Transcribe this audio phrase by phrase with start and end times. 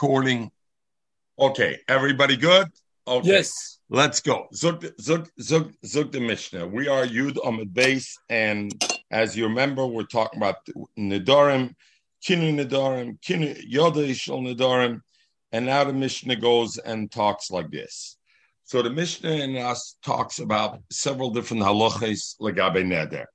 [0.00, 0.50] recording.
[1.38, 2.68] Okay, everybody good?
[3.06, 3.28] Okay.
[3.28, 3.80] Yes.
[3.90, 4.46] Let's go.
[4.54, 6.66] Zuk, zuk, zuk, zuk the Mishnah.
[6.66, 8.72] We are Yud Amid base, and
[9.10, 10.56] as you remember, we're talking about
[10.98, 11.74] Nidarim,
[12.26, 15.02] Kinu Nidarim, Kinu Yoda Ishal Nidarim,
[15.52, 18.16] and now the Mishnah goes and talks like this.
[18.64, 23.26] So the Mishnah in us talks about several different halachas legabe neder.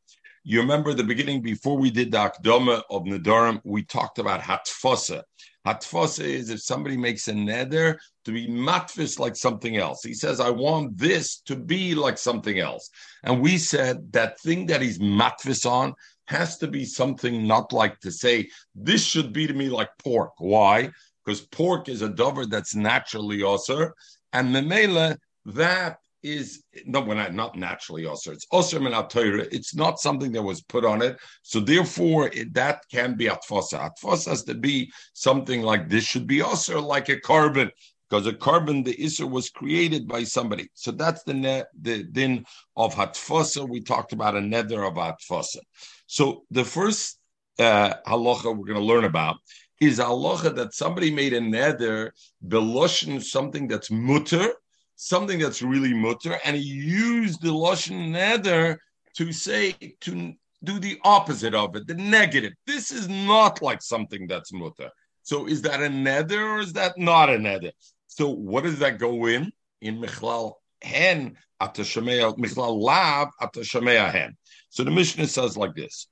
[0.44, 5.22] You remember the beginning before we did the akdoma of Nidarim, we talked about hatfasa.
[5.66, 10.04] Hatfasa is if somebody makes a neder to be matfis like something else.
[10.04, 12.90] He says, I want this to be like something else.
[13.24, 15.94] And we said that thing that he's matfis on
[16.28, 20.34] has to be something not like to say, this should be to me like pork.
[20.38, 20.92] Why?
[21.24, 23.92] Because pork is a dover that's naturally osir,
[24.34, 28.32] and memela, that is no, when I not naturally also.
[28.32, 29.48] It's also Torah.
[29.52, 31.18] It's not something that was put on it.
[31.44, 33.90] So therefore, it, that can be atfasa.
[33.90, 37.70] Atfasa has to be something like this should be also like a carbon
[38.10, 40.68] because a carbon the isser was created by somebody.
[40.74, 42.46] So that's the ne- the din
[42.76, 43.70] of hatfasa.
[43.70, 45.60] We talked about a nether of hatfasa.
[46.08, 47.20] So the first
[47.60, 49.38] uh, halacha we're going to learn about
[49.80, 52.14] is halacha that somebody made a nether
[52.48, 54.54] beloshin something that's mutter
[54.96, 58.78] something that's really mutter, and he used the lashon neder
[59.18, 62.54] to say to do the opposite of it, the negative.
[62.66, 64.90] This is not like something that's mutter.
[65.24, 67.72] So is that a nether or is that not a neder?
[68.08, 69.52] So what does that go in?
[69.82, 74.38] In Michlal hen atashamea Michlal lav atashamea hen.
[74.70, 76.08] So the Mishnah says like this.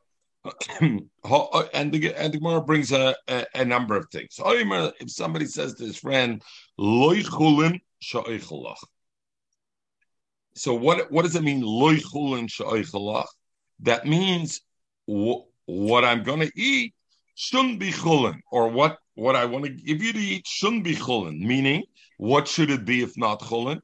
[1.26, 4.36] Uh, and the and the Gemara brings a, a, a, number of things.
[4.38, 6.44] If somebody says to his friend,
[6.78, 8.82] "Loy chulin sha'ichalach,"
[10.56, 11.62] so what what does it mean?
[11.62, 13.28] Loy chulin sha'ichalach.
[13.80, 14.62] That means
[15.08, 16.94] w- what I'm going to eat
[17.36, 20.96] shouldn't be chulin, or what what I want to give you to eat shouldn't be
[20.96, 21.40] chulin.
[21.40, 21.84] Meaning,
[22.18, 23.80] what should it be if not chulin?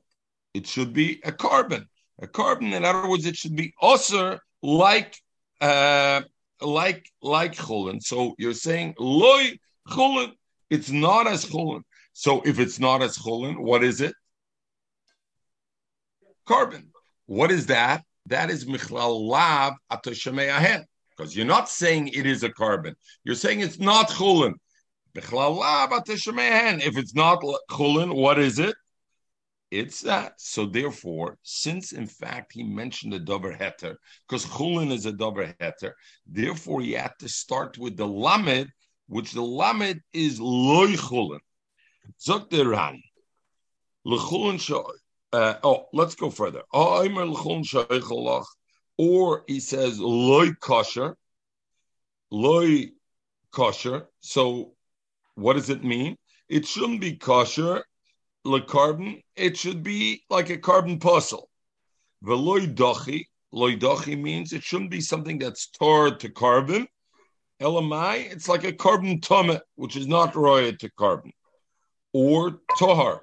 [0.53, 1.87] It should be a carbon.
[2.21, 5.15] A carbon, in other words, it should be osir like.
[5.61, 6.21] Uh,
[6.61, 8.01] like like chulin.
[8.01, 10.31] So you're saying loy chulin.
[10.69, 11.81] It's not as chulin.
[12.19, 14.13] So if it's not as chulin, what is it?
[16.45, 16.91] Carbon.
[17.27, 18.03] What is that?
[18.25, 20.83] That is michlal lav atoshameahen.
[21.15, 22.97] Because you're not saying it is a carbon.
[23.23, 24.55] You're saying it's not chulin.
[25.15, 26.85] Michlal lav atoshameahen.
[26.85, 27.41] If it's not
[27.71, 28.75] chulin, what is it?
[29.71, 30.33] It's that.
[30.39, 33.95] So therefore, since in fact he mentioned the dover heter,
[34.27, 35.93] because chulin is a dover heter,
[36.27, 38.69] therefore he had to start with the lamed,
[39.07, 41.39] which the lamed is loy chulin.
[42.19, 43.01] Zok the ran.
[45.31, 46.63] Uh, oh, let's go further.
[48.97, 51.15] Or he says loy kosher,
[52.31, 52.91] loy
[53.51, 54.07] kosher.
[54.21, 54.73] So
[55.35, 56.17] what does it mean?
[56.47, 57.83] It shouldn't be kosher
[58.45, 61.49] le carbon, it should be like a carbon puzzle.
[62.23, 66.87] Veloy dochi, loy dochi means it shouldn't be something that's torn to carbon.
[67.61, 71.31] Elamai, it's like a carbon tummet, which is not royal to carbon.
[72.21, 73.21] Or tohar.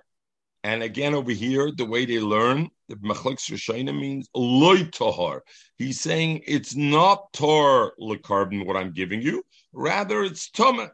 [0.64, 5.40] And again, over here, the way they learn, the Machlik Shoshaina means loy tohar.
[5.76, 7.92] He's saying it's not tor
[8.22, 10.92] carbon, what I'm giving you, rather it's tummet.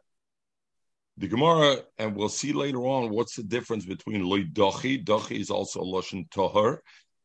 [1.19, 5.05] The Gemara, and we'll see later on what's the difference between loy dochi.
[5.05, 6.79] Dochi is also a lashon tohar,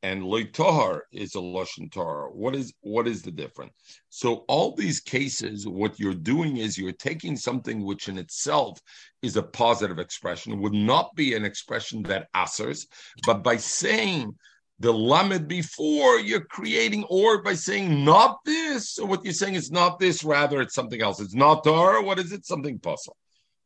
[0.04, 2.32] and tohar is a lashon tohar.
[2.34, 3.74] What is what is the difference?
[4.10, 8.80] So all these cases, what you're doing is you're taking something which in itself
[9.22, 12.88] is a positive expression, would not be an expression that answers,
[13.26, 14.36] but by saying
[14.80, 19.72] the lamed before you're creating, or by saying not this, so what you're saying is
[19.72, 21.20] not this, rather it's something else.
[21.20, 22.04] It's not Torah.
[22.04, 22.46] What is it?
[22.46, 23.18] Something possible.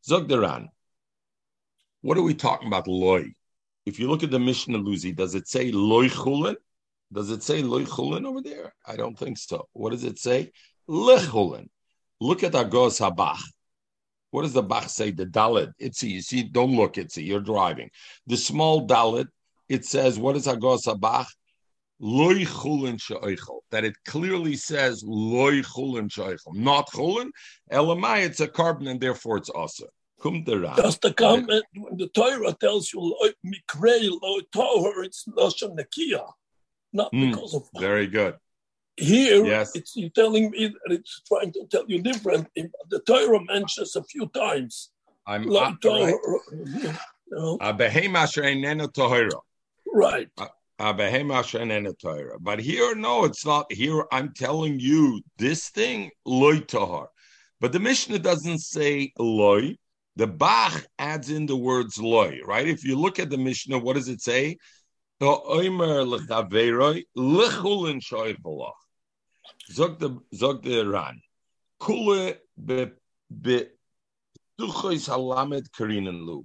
[0.10, 0.68] Zogdaran.
[2.02, 3.34] What are we talking about, loy?
[3.86, 6.56] If you look at the Mishnah Luzi, does it say loy chulin?
[7.12, 8.74] Does it say loy chulin over there?
[8.86, 9.68] I don't think so.
[9.74, 10.52] What does it say?
[10.88, 11.68] Lechulin.
[12.20, 13.42] Look at Agos Habach.
[14.30, 15.12] What does the Bach say?
[15.12, 15.74] The Dalit.
[15.80, 17.90] It's you see, don't look, it's you're driving.
[18.28, 19.28] The small Dalit,
[19.68, 21.28] it says, what is Agos Habach?
[22.00, 23.00] Loy chulin.
[23.72, 26.10] That it clearly says loy chulin
[26.54, 27.32] not chulin.
[27.72, 29.50] Elamai, it's a carbon, and therefore it's
[30.66, 30.82] also.
[30.82, 33.00] That's the comment when the Torah tells you
[33.46, 36.32] mikrei loy toher, it's lashon nekia,
[36.94, 37.68] not mm, because of.
[37.80, 38.36] Very good.
[38.98, 39.76] Here, yes.
[39.76, 42.48] it's you telling me that it's trying to tell you different.
[42.56, 44.92] The Torah mentions a few times.
[45.26, 45.76] I'm uh, right.
[49.94, 50.30] Right.
[50.78, 53.72] Uh, but here, no, it's not.
[53.72, 57.10] Here, I'm telling you this thing, loy tahar.
[57.60, 59.78] But the Mishnah doesn't say loy.
[60.22, 62.68] The Bach adds in the words loy, right?
[62.68, 64.58] If you look at the Mishnah, what does it say?
[65.20, 65.50] Zog
[69.98, 70.22] the.
[71.84, 72.34] Kule
[72.64, 73.66] be.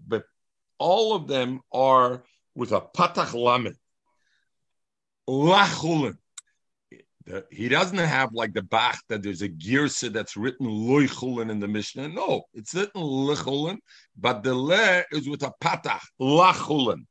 [0.09, 0.25] But
[0.79, 2.25] all of them are
[2.55, 3.77] with a patach lamed.
[5.29, 6.17] Lachulin.
[7.51, 11.67] He doesn't have like the Bach that there's a girsa that's written loichulin in the
[11.67, 12.09] Mishnah.
[12.09, 13.79] No, it's written lechulin,
[14.17, 17.05] but the le is with a patach lachulin.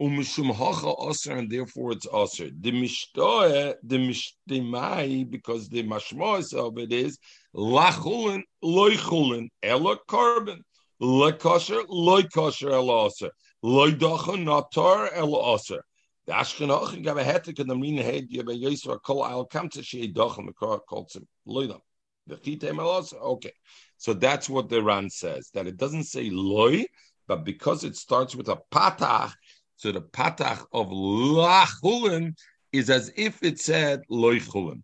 [0.00, 2.50] Umishum hacha aser, and therefore it's aser.
[2.60, 7.18] The mishtoe, the mishtemai, because the mashmois of it is
[7.56, 10.62] lachulin, loichulin, ela carbon,
[11.00, 13.30] lekosher, loikosher, ela aser,
[13.64, 15.82] loidacha natar, ela aser.
[16.26, 19.82] The Ashkenach gave a hetik and the mean head you yisra kol al kam to
[19.82, 21.26] she dochem the called some.
[22.26, 23.52] The chitem also okay.
[23.98, 26.86] So that's what the Ran says that it doesn't say loy,
[27.26, 29.32] but because it starts with a patach,
[29.76, 32.34] so the patach of lachulin
[32.72, 34.82] is as if it said loichulin.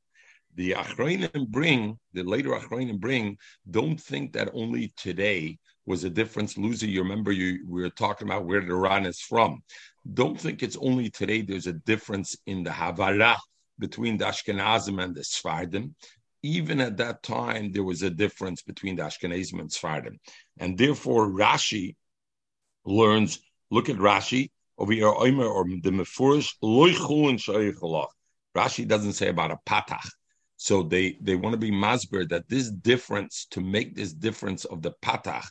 [0.56, 3.38] The achroinim bring, the later achroinim bring,
[3.70, 6.58] don't think that only today was a difference.
[6.58, 9.62] Lucy, you remember you we were talking about where the Ran is from.
[10.12, 13.36] Don't think it's only today there's a difference in the Havara
[13.78, 15.94] between the Ashkenazim and the Sfardim.
[16.42, 20.18] Even at that time, there was a difference between the Ashkenazim and Sfardim.
[20.58, 21.96] And therefore, Rashi
[22.84, 26.54] learns, look at Rashi, over here, Omer or the Mefurish,
[28.56, 30.08] Rashi doesn't say about a patach.
[30.56, 34.82] So they, they want to be masber that this difference, to make this difference of
[34.82, 35.46] the patach,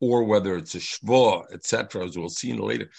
[0.00, 2.90] or whether it's a shva, etc., as we'll see in later,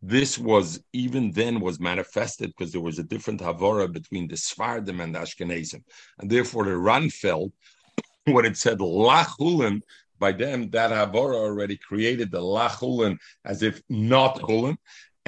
[0.00, 5.02] this was even then was manifested because there was a different havara between the Sfardim
[5.02, 5.82] and the Ashkenazim,
[6.18, 7.52] and therefore the Ran felt
[8.24, 9.80] when it said lachulin
[10.18, 14.76] by them that havara already created the lachulin as if not chulin,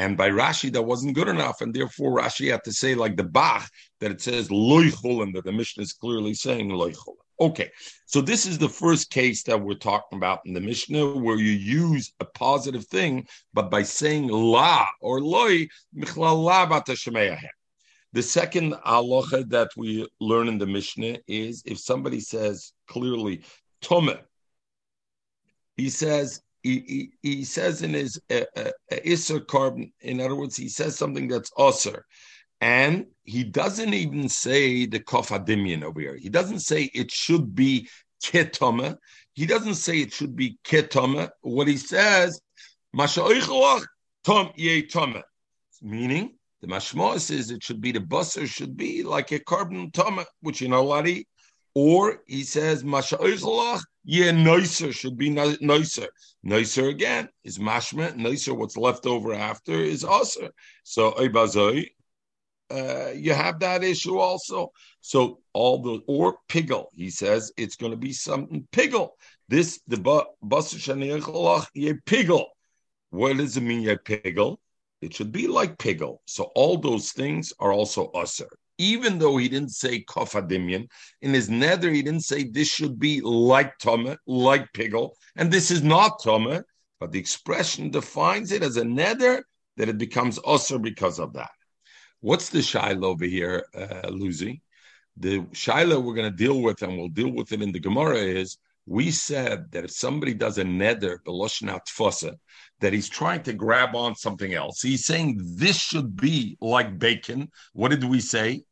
[0.00, 1.60] and by Rashi, that wasn't good enough.
[1.60, 3.68] And therefore, Rashi had to say, like the Bach,
[4.00, 7.19] that it says loichulim, that the Mishnah is clearly saying loichulim.
[7.40, 7.70] Okay,
[8.04, 11.52] so this is the first case that we're talking about in the Mishnah where you
[11.52, 15.66] use a positive thing, but by saying la or loy,
[18.12, 23.42] the second halacha that we learn in the Mishnah is if somebody says clearly
[23.80, 24.18] tome,
[25.78, 30.58] he says he, he, he says in his uh, uh, Isser carbon, in other words,
[30.58, 32.02] he says something that's Osir.
[32.60, 36.16] And he doesn't even say the kofadimian over here.
[36.16, 37.88] He doesn't say it should be
[38.22, 38.96] ketoma.
[39.32, 41.30] He doesn't say it should be ketoma.
[41.40, 42.40] What he says,
[42.94, 44.52] tom.
[45.82, 50.26] Meaning, the mashma says it should be the busser should be like a carbon toma,
[50.42, 51.26] which you know what he.
[51.74, 56.08] Or he says, Masha'ichalach, yeah, nicer should be nicer.
[56.42, 58.16] Nicer again is mashma.
[58.16, 60.50] Nicer, what's left over after is aser.
[60.82, 61.86] So, Ibazoi,
[62.70, 64.70] uh, you have that issue also.
[65.00, 69.10] So, all the, or piggle, he says it's going to be something piggle.
[69.48, 72.46] This, the basar ye piggle.
[73.10, 74.58] What does it mean, ye piggle?
[75.00, 76.18] It should be like piggle.
[76.26, 78.48] So, all those things are also aser
[78.80, 80.88] even though he didn't say kofadimian,
[81.20, 85.70] in his nether, he didn't say this should be like Toma, like Pigel, and this
[85.70, 86.64] is not Toma,
[86.98, 89.44] but the expression defines it as a nether
[89.76, 91.50] that it becomes usher because of that.
[92.20, 94.62] What's the shiloh over here, uh, Lucy?
[95.16, 98.18] The shiloh we're going to deal with, and we'll deal with it in the Gemara,
[98.18, 102.36] is we said that if somebody does a fosa,
[102.80, 104.80] that he's trying to grab on something else.
[104.80, 107.50] He's saying this should be like bacon.
[107.72, 108.64] What did we say?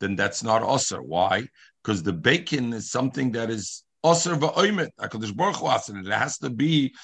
[0.00, 1.00] then that's not osir.
[1.00, 1.48] Why?
[1.82, 4.90] Because the bacon is something that is osir va'oimet.
[6.06, 6.94] It has to be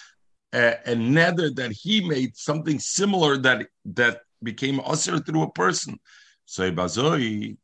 [0.53, 5.99] a, a nether that he made something similar that that became osir through a person.
[6.45, 7.57] So bazoi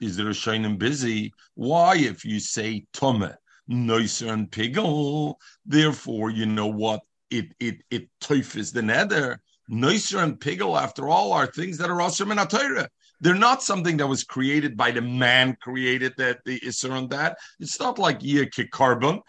[0.00, 1.32] is there a shining busy?
[1.54, 3.30] Why, if you say tome,
[3.70, 7.00] noiser and pigel, therefore you know what
[7.30, 9.40] it it it is the nether.
[9.70, 12.88] Noiser and pigel, after all, are things that are osir minatayra.
[13.20, 17.38] They're not something that was created by the man created that the Isser on that.
[17.60, 19.20] It's not like Yia carbon.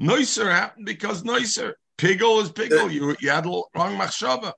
[0.00, 1.72] Noiser happened because Noiser.
[1.96, 2.92] Piggle is piggle.
[2.92, 4.52] You, you had a wrong machshava.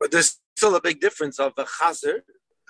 [0.00, 2.20] But there's still a big difference of the chazer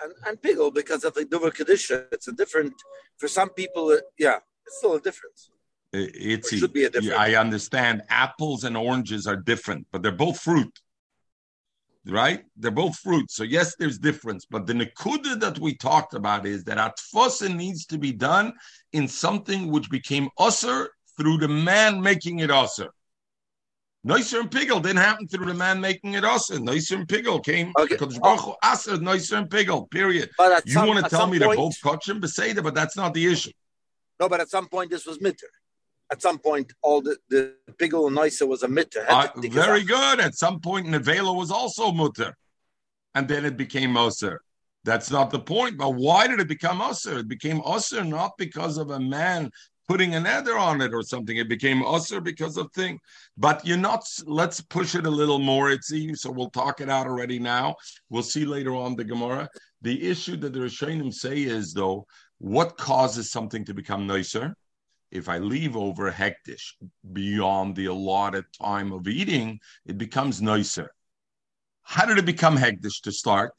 [0.02, 2.06] and, and because of the duver kedusha.
[2.12, 2.74] It's a different
[3.18, 3.98] for some people.
[4.18, 5.50] Yeah, it's still a difference.
[5.92, 7.18] It's it should be a difference.
[7.18, 10.72] I understand apples and oranges are different, but they're both fruit
[12.06, 12.44] right?
[12.56, 13.36] They're both fruits.
[13.36, 17.86] So yes, there's difference, but the nekuda that we talked about is that atfosa needs
[17.86, 18.54] to be done
[18.92, 22.90] in something which became usher through the man making it usher.
[24.04, 26.50] Noiser and Pigel didn't happen through the man making it us.
[26.50, 27.94] Noiser and Pigel came Okay.
[27.94, 29.88] Aser Noiser and Pigel.
[29.90, 30.30] Period.
[30.37, 33.14] But You some, want to tell me point, they're both kachim beseder, but that's not
[33.14, 33.52] the issue.
[34.18, 35.49] no, but at some point this was mitter.
[36.11, 39.04] At some point, all the the Pigel and Neusser was a mitter.
[39.09, 40.21] Uh, very good.
[40.21, 42.37] At some point, Nevela was also mutter,
[43.14, 44.42] and then it became Moser.
[44.85, 45.78] That's not the point.
[45.78, 47.21] But why did it become Moser?
[47.21, 49.50] It became Moser not because of a man
[49.88, 51.36] putting an ether on it or something.
[51.36, 52.98] It became Moser because of thing.
[53.36, 54.04] But you're not.
[54.26, 55.70] Let's push it a little more.
[55.70, 56.30] It seems so.
[56.30, 57.76] We'll talk it out already now.
[58.10, 59.48] We'll see later on the Gemara.
[59.82, 62.06] The issue that the Rishonim say is though,
[62.38, 64.54] what causes something to become nicer?
[65.10, 66.72] If I leave over hektish
[67.12, 70.90] beyond the allotted time of eating, it becomes nicer.
[71.82, 73.52] How did it become hektish to start?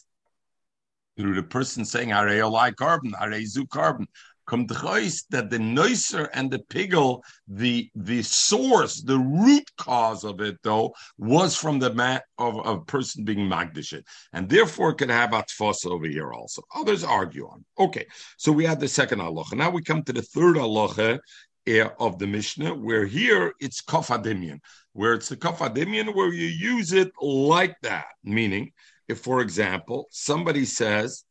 [1.16, 4.08] Through the person saying areolai carbon, arezu carbon.
[4.46, 10.58] Come that the noiser and the pigel, the the source, the root cause of it
[10.64, 15.10] though, was from the man of a person being magdish it, and therefore it could
[15.10, 16.62] have atfos over here also.
[16.76, 17.64] Others argue on.
[17.80, 18.06] Okay,
[18.38, 19.54] so we had the second halacha.
[19.54, 21.20] Now we come to the third halacha
[21.68, 24.60] eh, of the Mishnah, where here it's kafadimian,
[24.92, 28.08] where it's the kafadimian where you use it like that.
[28.24, 28.74] Meaning,
[29.08, 31.24] if for example somebody says,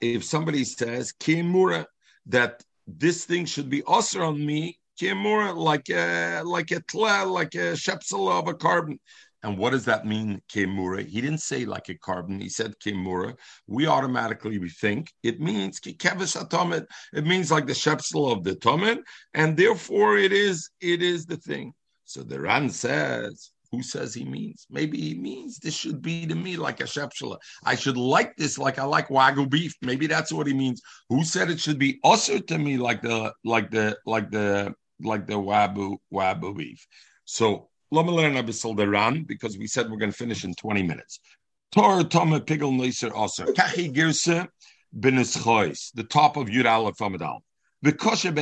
[0.00, 1.86] if somebody says kimura
[2.26, 7.54] that this thing should be usher on me, kimura like a like a tle, like
[7.54, 8.98] a shepsel of a carbon.
[9.42, 11.06] And what does that mean, Kimura?
[11.06, 12.40] He didn't say like a carbon.
[12.40, 13.36] He said Kimura.
[13.68, 16.86] We automatically we think it means Kikevish atomet.
[17.12, 18.98] It means like the shepsel of the tomet,
[19.34, 21.72] and therefore it is it is the thing.
[22.04, 24.66] So the Ran says, who says he means?
[24.70, 27.38] Maybe he means this should be to me like a shepsela.
[27.64, 29.74] I should like this like I like wagyu beef.
[29.82, 30.80] Maybe that's what he means.
[31.08, 35.26] Who said it should be usher to me like the like the like the like
[35.26, 36.86] the wabu wabu beef?
[37.24, 41.20] So because we said we're going to finish in 20 minutes.
[41.72, 43.46] Torah Tome Pigel Noiser Osir.
[43.54, 44.46] Kachi Girse
[44.98, 47.40] Benischois, the top of Yud Aleph Amidal.
[47.84, 48.38] First of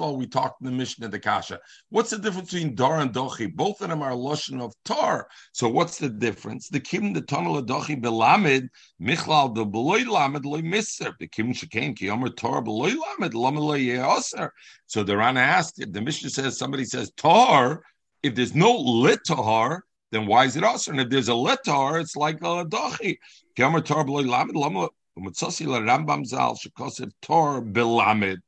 [0.00, 1.58] all, we talked in the Mishnah the Kasha.
[1.88, 3.52] What's the difference between Dor and Dochi?
[3.52, 5.26] Both of them are Lashon of Tor.
[5.50, 6.68] So what's the difference?
[6.68, 8.68] The Kim the Tunnel Ladochi Belamid,
[9.02, 11.12] Michlal the Beloy Lamed Loy Miser.
[11.18, 14.50] The Kim Shekain Kiyomer Torah Beloy Lamed Lamed Yeoser.
[14.86, 17.82] So the Rana asked, if the Mishnah says somebody says Tor,
[18.22, 20.92] if there's no lit Tahar, then why is it also?
[20.92, 23.18] And if there's a letar, it's like a dochi.
[23.56, 28.40] Kemer tor b'loy lamed u'mitzasi Rambam zal shekosev tor belamed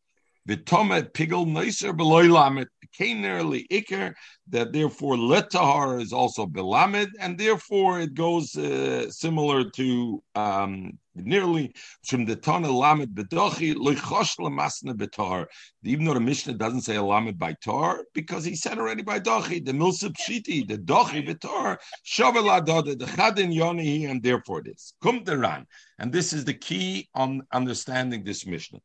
[0.49, 2.69] v'tomet pigel noiser b'loy lamed
[3.01, 4.15] nearly iker
[4.49, 11.73] that therefore letahar is also belamed and therefore it goes uh, similar to um, nearly
[12.07, 15.47] from the tana lamed bedochi loichosh lamasna betar.
[15.85, 19.65] Even though the Mishnah doesn't say lamed by tar, because he said already by dochi
[19.65, 21.77] the milsip shiti the dochi betar
[22.07, 25.65] shavel adada the chadin yoni and therefore this kum deran
[25.99, 28.81] and this is the key on understanding this Mishnah.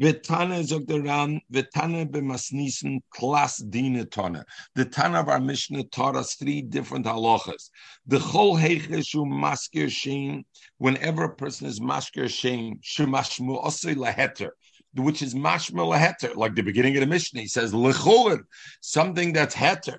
[0.00, 4.44] Vitana zog the Ran, Vitana b'masnisen klas dina tana.
[4.74, 7.70] The Tana of our Mishnah taught us three different halachas.
[8.06, 10.44] The chol heichishu maskir shein,
[10.78, 14.56] whenever a person is maskir shein, shemashmu osei laheter,
[14.94, 18.40] which is mashma laheter, like the beginning of the Mishnah, he says lecholer,
[18.80, 19.98] something that's heter.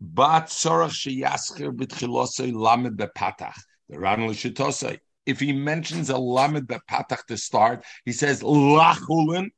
[0.00, 3.54] Bat sorach sheyasker b'tchilosei lamed bepatach.
[3.88, 9.50] The Ran l'shitosei if he mentions a lamed bepatach to start, he says lachulin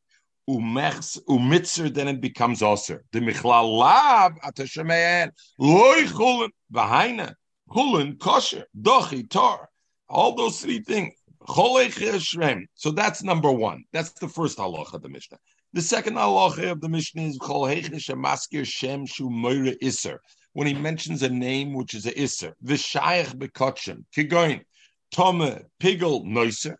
[0.49, 3.01] umechs umitzer, then it becomes osir.
[3.13, 7.35] The michlal lav atashemeyan loy chulin v'haina
[7.71, 9.69] chulin kosher dochi tor.
[10.09, 11.15] All those three things.
[12.75, 13.85] So that's number one.
[13.93, 15.39] That's the first halacha of the Mishnah.
[15.73, 20.21] The second halacha of the Mishnah is maskir shem shu moira iser.
[20.53, 24.63] When he mentions a name which is a iser, v'shayach bekotchem, kigoin.
[25.11, 26.77] Tome Pigel Noiser.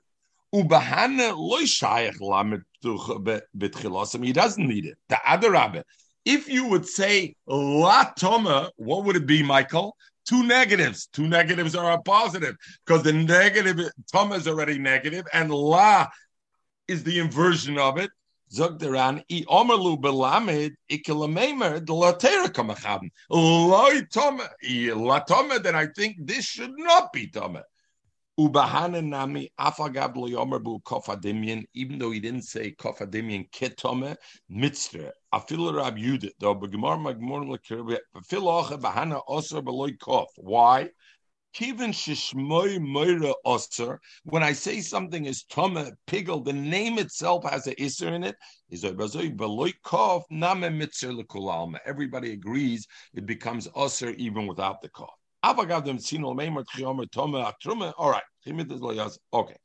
[0.55, 2.63] Ubahana loy shayach lamet
[3.57, 4.25] betchilosim.
[4.25, 4.97] He doesn't need it.
[5.09, 5.83] The other rabbi.
[6.25, 9.97] If you would say la toma, what would it be, Michael?
[10.27, 11.07] Two negatives.
[11.07, 16.07] Two negatives are a positive because the negative toma is already negative, and la
[16.87, 18.11] is the inversion of it.
[18.53, 25.59] Zogderan i omerlu belamed ikelamemer de latera kamacham loy toma i la toma.
[25.59, 27.65] Then I think this should not be toma.
[28.39, 34.15] Ubahana nami afagab lo yomer bu kofadimian, even though he didn't say kofadimian ketome
[34.49, 35.13] mitzvah.
[35.35, 36.39] Yudit
[38.81, 40.27] bahana beloy kof.
[40.37, 40.89] Why?
[41.53, 43.35] Kiven shishmoy moira.
[44.23, 48.37] When I say something is toma pigel, the name itself has an iser in it
[48.71, 48.95] is it.
[51.87, 54.89] Everybody agrees it becomes osir even without the
[55.43, 55.73] All right.
[59.33, 59.57] Okay.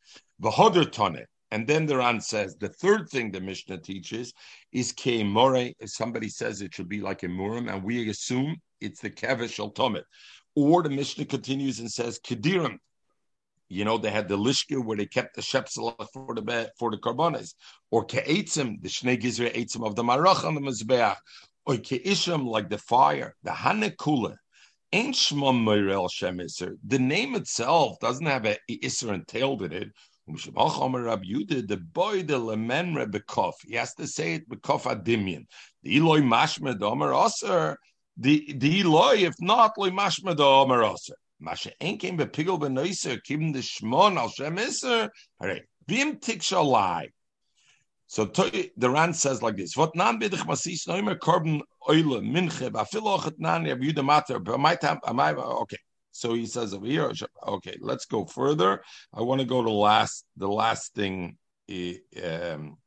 [1.52, 4.34] And then the Ran says the third thing the Mishnah teaches
[4.72, 5.74] is keimore.
[5.80, 9.60] If somebody says it should be like a murim, and we assume it's the kevish
[9.60, 10.04] al tomit.
[10.56, 12.78] Or the Mishnah continues and says kedirim.
[13.70, 16.98] You know, they had the lishka where they kept the shepsel for the for the
[16.98, 17.56] carbones,
[17.90, 21.16] or ke'etzim, the shnei etzim of the marach on the mizbeach,
[21.66, 24.36] or ke'isham, like the fire, the hanekula.
[24.94, 29.88] Ain't shmam meirel shem The name itself doesn't have a iser entailed in it.
[30.28, 33.54] The boy the lemen bekof.
[33.66, 35.48] He has to say it bekof adimian.
[35.82, 37.76] The Eloi mashmed omer aser
[38.18, 41.16] the the Eloi, if not loy mashmed omer aser.
[41.40, 45.10] Masha ain't came be pigel benoiser, kim the shmon al shem iser.
[45.42, 45.64] Hooray.
[45.88, 47.08] Vim tikshalai.
[48.14, 53.08] So the Ran says like this: What nan bidich masis noimer korban oile minche bafil
[53.08, 53.64] ochet nan
[54.06, 54.40] mater.
[54.60, 55.80] My time, am I okay.
[56.12, 57.12] So he says over here.
[57.48, 58.84] Okay, let's go further.
[59.12, 61.38] I want to go to last the last thing.
[62.24, 62.78] Um,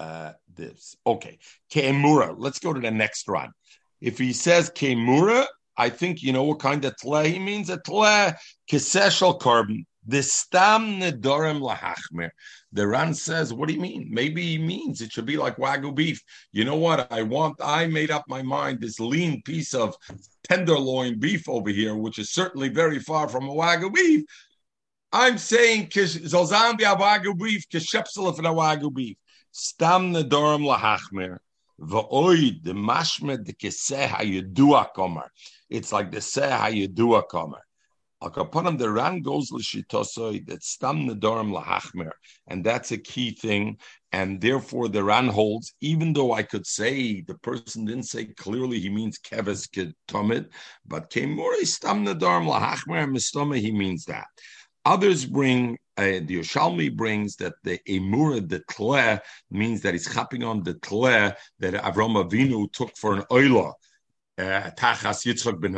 [0.00, 1.38] uh, this okay.
[1.72, 2.34] Kemura.
[2.36, 3.52] Let's go to the next one.
[4.00, 5.46] If he says Kemura,
[5.76, 7.70] I think you know what kind of tle he means.
[7.70, 8.32] A tle
[8.68, 9.86] kiseshal carbon.
[10.06, 12.30] The stam nedorim lahachmer.
[12.72, 14.08] The Ran says, "What do you mean?
[14.10, 16.20] Maybe he means it should be like wagyu beef.
[16.52, 17.10] You know what?
[17.10, 17.56] I want.
[17.62, 18.80] I made up my mind.
[18.80, 19.96] This lean piece of
[20.48, 24.24] tenderloin beef over here, which is certainly very far from a wagyu beef.
[25.12, 29.16] I'm saying zolzan a wagyu beef kishepsel for a wagyu beef.
[29.52, 31.38] Stam nedorim lahachmer.
[35.70, 37.63] It's like the seh hayedua komer.
[38.24, 42.10] Akapanim, the Ran goes l'shitosoi that stam nedorim lahachmer,
[42.46, 43.76] and that's a key thing.
[44.12, 48.80] And therefore, the Ran holds, even though I could say the person didn't say clearly
[48.80, 50.46] he means keves ketomid,
[50.86, 54.26] but kemore stam nedorim lahachmer mistoma he means that.
[54.86, 60.62] Others bring uh, the Yoshalmi brings that the emura tle means that he's chapping on
[60.62, 63.72] the tle that Avram Avinu took for an oila
[64.38, 65.74] uh, tachas Yitzchak ben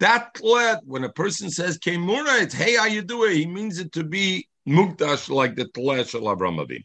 [0.00, 3.36] that tled, when a person says Kemura, it's hey, how you doing?
[3.36, 6.84] He means it to be mukdash like the tled shel Avram.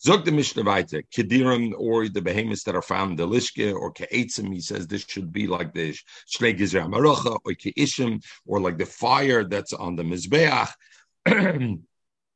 [0.00, 4.54] Zog the Mishnah Kedirim or the behemoths that are found in the Lishke or Ke'etzim,
[4.54, 5.92] he says this should be like the
[6.32, 10.68] Shnei Gizra Marocha or Ke'ishim or like the fire that's on the Mizbeach.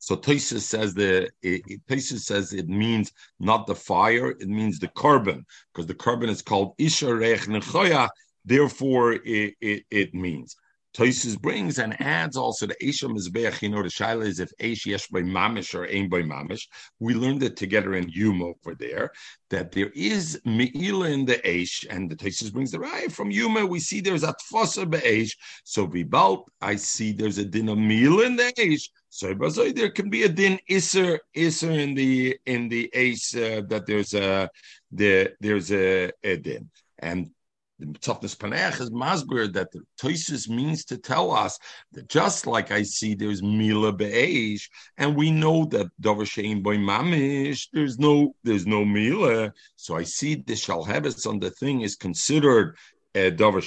[0.01, 5.47] so Toisus says the Toisus says it means not the fire, it means the carbon,
[5.73, 8.09] because the carbon is called Isha Reich Nechoyah,
[8.45, 10.57] Therefore, it, it, it means.
[10.95, 13.63] Toises brings and adds also the Esha Mizbeach.
[13.63, 16.69] You know, the Shaila is if Eish Yesh by Mamish or Ain by Mamish.
[17.01, 19.11] We learned it together in Yuma over there
[19.49, 23.65] that there is Me'ila in the Eish, and the Toises brings the Raya from Yuma.
[23.65, 25.31] We see there's Atfosa Be'esh.
[25.65, 28.91] So Vibalt, I see there's a din of Me'ila in the Eish.
[29.09, 29.33] So
[29.73, 34.13] there can be a din Isser Isser in the in the Eish uh, that there's
[34.13, 34.51] a
[34.91, 36.71] the, there's a, a din.
[36.99, 37.31] And
[37.87, 41.59] Tzofnis Paneach is masber that the Toisus means to tell us
[41.93, 44.69] that just like I see there's Mila Be'esh,
[44.99, 49.53] and we know that Dover Shein Mamish, there's no there's no Mila.
[49.77, 52.77] So I see the Shalhevis on the thing is considered
[53.15, 53.61] a Dover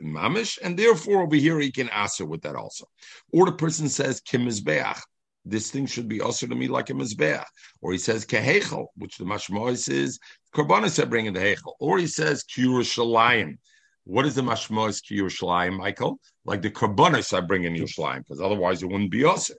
[0.00, 2.86] Mamish, and therefore over here he can answer with that also.
[3.32, 5.00] Or the person says Kimizbeach
[5.46, 7.44] this thing should be also to me like a mizbeach.
[7.80, 10.18] Or he says kehechel, which the mashmois is
[10.54, 11.74] karbonis are bringing the hechel.
[11.80, 13.58] Or he says kiyurushalayim.
[14.04, 16.18] What is the mashmois kiyurushalayim, Michael?
[16.44, 19.54] Like the karbonis are bringing Yerushalayim, because otherwise it wouldn't be also.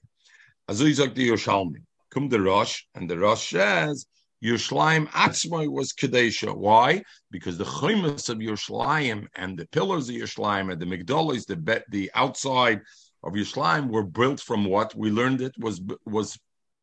[0.70, 1.82] Azuzak the Yerushalmi.
[2.12, 4.06] Come the Rosh, and the Rosh says
[4.44, 6.56] Yerushalayim Atzmai was Kadesha.
[6.56, 7.04] Why?
[7.32, 11.84] Because the chaymas of Yerushalayim and the pillars of Yerushalayim and the Migdalis, the bet,
[11.90, 12.82] the outside
[13.28, 16.40] of Yerushalayim were built from what we learned it was was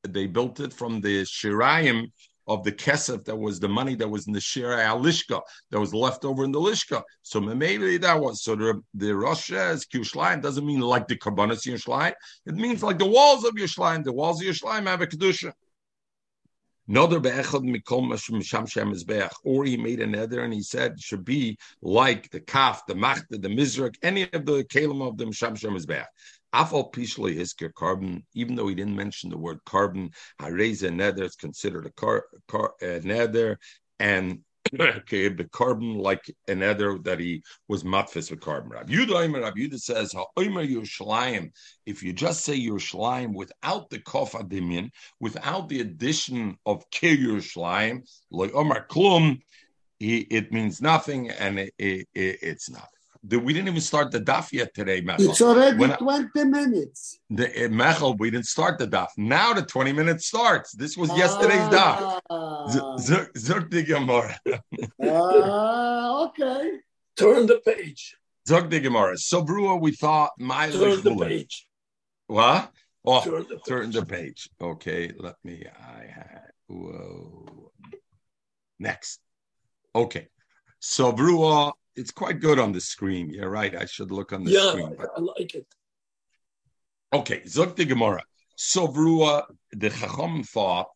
[0.06, 2.10] they built it from the shirayim
[2.46, 5.94] of the kesef that was the money that was in the shirai alishka that was
[5.94, 7.02] left over in the lishka.
[7.22, 11.66] So maybe that was so the the Rosh says Yerushalayim doesn't mean like the karbanas
[11.66, 12.12] Yerushalayim.
[12.44, 14.04] It means like the walls of Yerushalayim.
[14.04, 15.52] The walls of Yerushalayim have a kedusha.
[16.86, 19.32] Nother be'echad mikol misham shem mizbeach.
[19.42, 23.48] Or he made a and he said should be like the kaf, the machta, the
[23.48, 26.06] mizrak, any of the kalim of the misham shem mizbeach.
[26.54, 31.36] Afal pishli hisker carbon, even though he didn't mention the word carbon, hareza nether is
[31.36, 33.58] considered a car, car nether,
[33.98, 34.40] and
[34.72, 38.70] the carbon like an ether that he was matfis with carbon.
[38.70, 41.50] Rab Yudah Rab Yudah says, "Ha'omer Yerushalayim."
[41.86, 48.02] If you just say Yerushalayim without the kof adimian, without the addition of Kir Yerushalayim,
[48.30, 49.40] like Omar Klum,
[50.00, 52.88] it means nothing, and it, it, it's nothing
[53.26, 55.30] the, we didn't even start the daf yet today, Mechel.
[55.30, 57.18] It's already when 20 I, minutes.
[57.30, 59.08] The uh, Mechel, we didn't start the daf.
[59.16, 60.72] Now the 20 minutes starts.
[60.72, 62.20] This was yesterday's ah.
[62.28, 63.32] daf.
[63.36, 64.38] Zuk the Gemara.
[65.02, 66.72] Ah, okay.
[67.16, 68.16] Turn the page.
[68.48, 69.16] Zuk the Gemara.
[69.16, 71.66] So, Brewer, we thought my Turn the page.
[72.26, 72.70] What?
[73.06, 74.48] Oh, turn the, turn the page.
[74.60, 75.64] Okay, let me.
[75.78, 76.50] I had.
[76.68, 77.72] Whoa.
[78.78, 79.20] Next.
[79.94, 80.28] Okay.
[80.80, 83.30] So, Brewer, it's quite good on the screen.
[83.30, 83.74] You're right.
[83.74, 84.96] I should look on the yeah, screen.
[84.98, 85.66] Yeah, I like it.
[87.12, 88.22] Okay, Zok the Gemara.
[88.58, 90.88] Sovrua, the Chacham thought,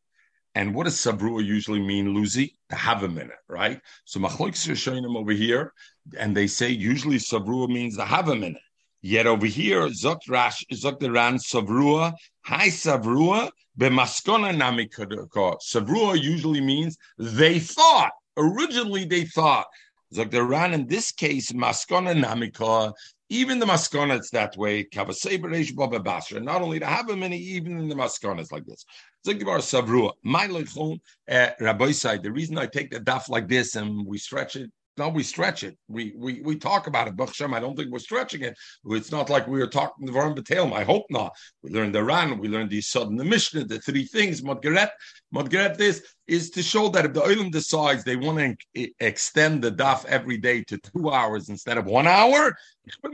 [0.54, 2.58] and what does Savrua usually mean, Lucy?
[2.70, 3.80] To have a minute, right?
[4.04, 5.72] So Machloikis them over here,
[6.18, 8.62] and they say usually Savrua means to have a minute.
[9.00, 12.12] Yet over here, Zok Rash, Zok the Ran Savrua,
[12.44, 15.58] Hi Savrua, Bemaskona Namikadoko.
[15.62, 18.11] Savrua usually means they thought.
[18.37, 19.66] Originally, they thought
[20.14, 22.92] Zog the Ran in this case, Maskona Namika,
[23.29, 24.85] even the Maskona it's that way.
[24.85, 26.40] Kavaseberesh Baba Basra.
[26.40, 28.85] Not only to have many, even in the Maskona it's like this.
[29.27, 30.12] Zog the Bar Savrua.
[30.23, 30.99] My Lechon,
[31.31, 32.23] uh, Rabbi side.
[32.23, 35.62] The reason I take the daf like this and we stretch it no, we stretch
[35.62, 35.78] it.
[35.88, 37.16] We we we talk about it.
[37.16, 38.56] B'chshem, I don't think we're stretching it.
[38.87, 40.72] It's not like we were talking the Varam B'Telem.
[40.72, 41.32] I hope not.
[41.62, 44.42] We learned the Ran, we learned the Sod the Mishnah, the three things.
[44.42, 44.90] Modgeret,
[45.34, 49.72] Modgeret, this is to show that if the Olim decides they want to extend the
[49.72, 52.56] daf every day to two hours instead of one hour,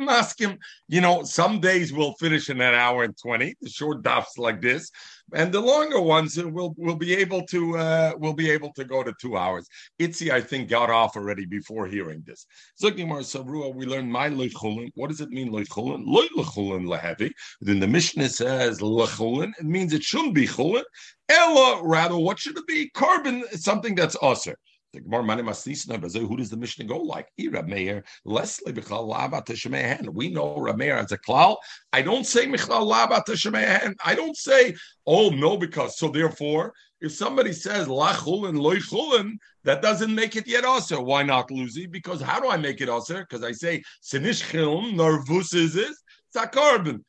[0.08, 0.58] ask him.
[0.88, 3.54] You know, some days we'll finish in an hour and twenty.
[3.60, 4.90] The short dafs like this
[5.32, 9.02] and the longer ones will will be able to uh, will be able to go
[9.02, 9.66] to two hours.
[9.98, 12.46] Itzi, I think, got off already before hearing this.
[12.80, 14.90] Zogimar Savrua, we learned my lechulin.
[14.94, 16.02] What does it mean lechulin?
[16.06, 17.30] Loy lechulin lehevi.
[17.60, 19.52] Then the Mishnah says lechulin.
[19.58, 20.84] It means it shouldn't be chulin.
[21.28, 22.90] Ella, rather, what should it be?
[22.90, 24.56] Carbon, something that's usher.
[24.94, 27.26] The Gemara Mani Masnisna, who does the Mishnah go like?
[27.50, 30.08] Rab Meir, Leslie Bichlal Lava Teshemehen.
[30.14, 31.56] We know Rab Meir as a klal.
[31.92, 33.94] I don't say Michlal Lava Teshemehen.
[34.04, 39.32] I don't say, oh no, because so therefore, if somebody says Lachulin Loichulin,
[39.64, 41.02] that doesn't make it yet also.
[41.02, 41.86] Why not Lucy?
[41.86, 43.18] Because how do I make it also?
[43.18, 47.04] Because I say Sinish Chilm, Nervus is this, it's a carbon.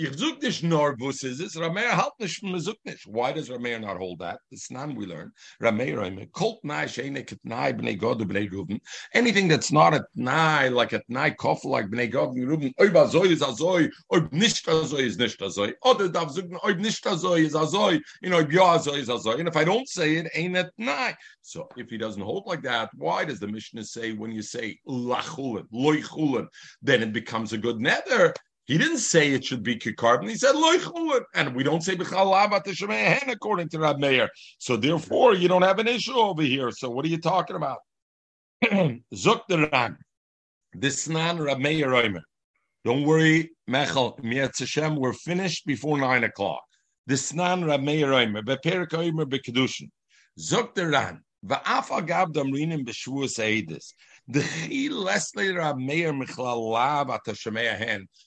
[0.00, 0.08] Why
[3.32, 4.38] does Rameir not hold that?
[4.50, 5.32] It's none we learn.
[5.60, 5.98] Rameir,
[6.64, 6.86] nai.
[9.14, 12.92] Anything that's not a tnai, like a tnai kof, like b'nei God, b'nei Ruben, oib
[12.92, 15.74] azoi is azoi, oib nicht azoi is nicht azoi.
[15.84, 19.38] Oder dav zug, oib nicht azoi is azoi, know, oib ya azoi is azoi.
[19.38, 21.14] And if I don't say it, ain't it tnai.
[21.42, 24.78] So if he doesn't hold like that, why does the Mishnah say when you say
[24.88, 26.46] lachulin, loichulin,
[26.80, 28.32] then it becomes a good nether?
[28.70, 30.28] He didn't say it should be kikarbon.
[30.28, 34.28] He said loichulin, and we don't say b'chalavat hen according to Rab Meir.
[34.58, 36.70] So therefore, you don't have an issue over here.
[36.70, 37.78] So what are you talking about?
[38.64, 39.98] Zuk the Ran,
[40.72, 42.22] this nan Rab Meir Omer.
[42.84, 44.14] Don't worry, Mechel
[44.56, 44.94] Hashem.
[44.94, 46.62] We're finished before nine o'clock.
[47.08, 49.88] This nan Rab Meir Omer beperik Omer bekedushin.
[50.38, 51.24] Zuk the Ran.
[51.44, 51.88] Va'af
[52.32, 53.94] damrinim eidis.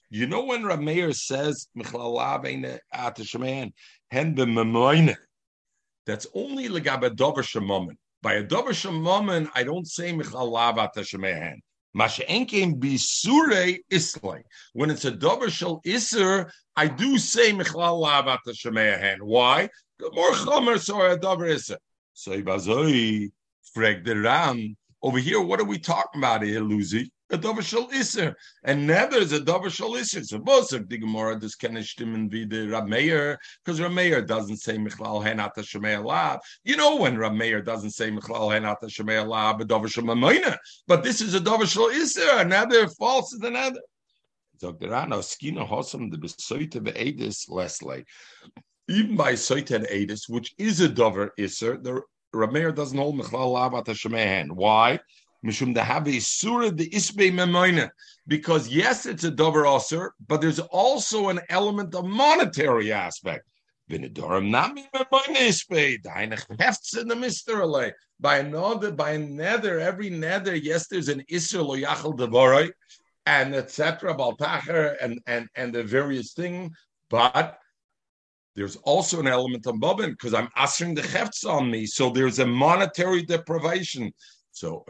[0.09, 1.67] You know when Rameir says.
[6.05, 6.67] That's only.
[8.21, 11.57] By a dover shemomen, I don't say Michlalav Atashemeahen.
[11.97, 14.43] Masha'enkein bisure islay.
[14.73, 19.21] When it's a dover shel iser, I do say Michlalav Atashemeahen.
[19.21, 19.69] Why?
[20.13, 21.77] More chomer so a dover iser.
[22.13, 23.31] So ibazoi
[23.73, 24.75] frag the ram.
[25.03, 27.11] Over here, what are we talking about here, Lucy?
[27.29, 30.23] A dover shal iser, and never is a dover shal iser.
[30.23, 33.35] So of the Gemara does kenistim be the Rameir,
[33.65, 36.39] because Rameir doesn't say Michlal Henata Shemei.
[36.63, 40.05] You know when Rameir doesn't say Michlal Henata Shemei Lab, a dover shal
[40.87, 43.81] But this is a dover shal iser, another false than another.
[44.61, 44.93] Dr.
[44.93, 48.05] Anna, Skina Hossam, the Besoita Be'edis, Leslie.
[48.87, 52.01] Even by Soitan Edis, which is a dover iser, the
[52.33, 54.51] Rameir doesn't hold Mechlal Lavat Hashemehen.
[54.51, 54.99] Why?
[55.45, 57.89] Mishum Dahavi Surah the Isbe Memoina.
[58.27, 63.45] Because yes, it's a dover osir, but there's also an element of monetary aspect.
[63.89, 66.01] Vinidorim Nami Memoina Isbe.
[66.01, 67.65] Dainach hefts in the Mister
[68.19, 72.71] By another, by a nether, every nether, yes, there's an Isser Lo Yachal Devoroi,
[73.25, 74.15] and etc.
[74.15, 76.71] Baltacher and and and the various thing,
[77.09, 77.59] but
[78.55, 81.85] there's also an element of bubbin because I'm answering the hefts on me.
[81.85, 84.13] So there's a monetary deprivation.
[84.51, 84.85] So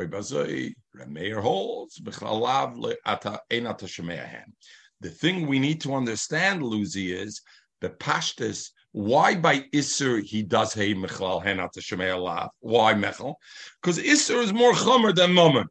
[1.41, 2.01] holds.
[5.01, 7.41] The thing we need to understand, Luzi, is
[7.79, 8.71] the pashtus.
[8.91, 12.49] Why by Isser he does hey mechlal henata shemealav?
[12.59, 13.35] Why mechal?
[13.81, 15.67] Because Isser is more chomer than Mammon.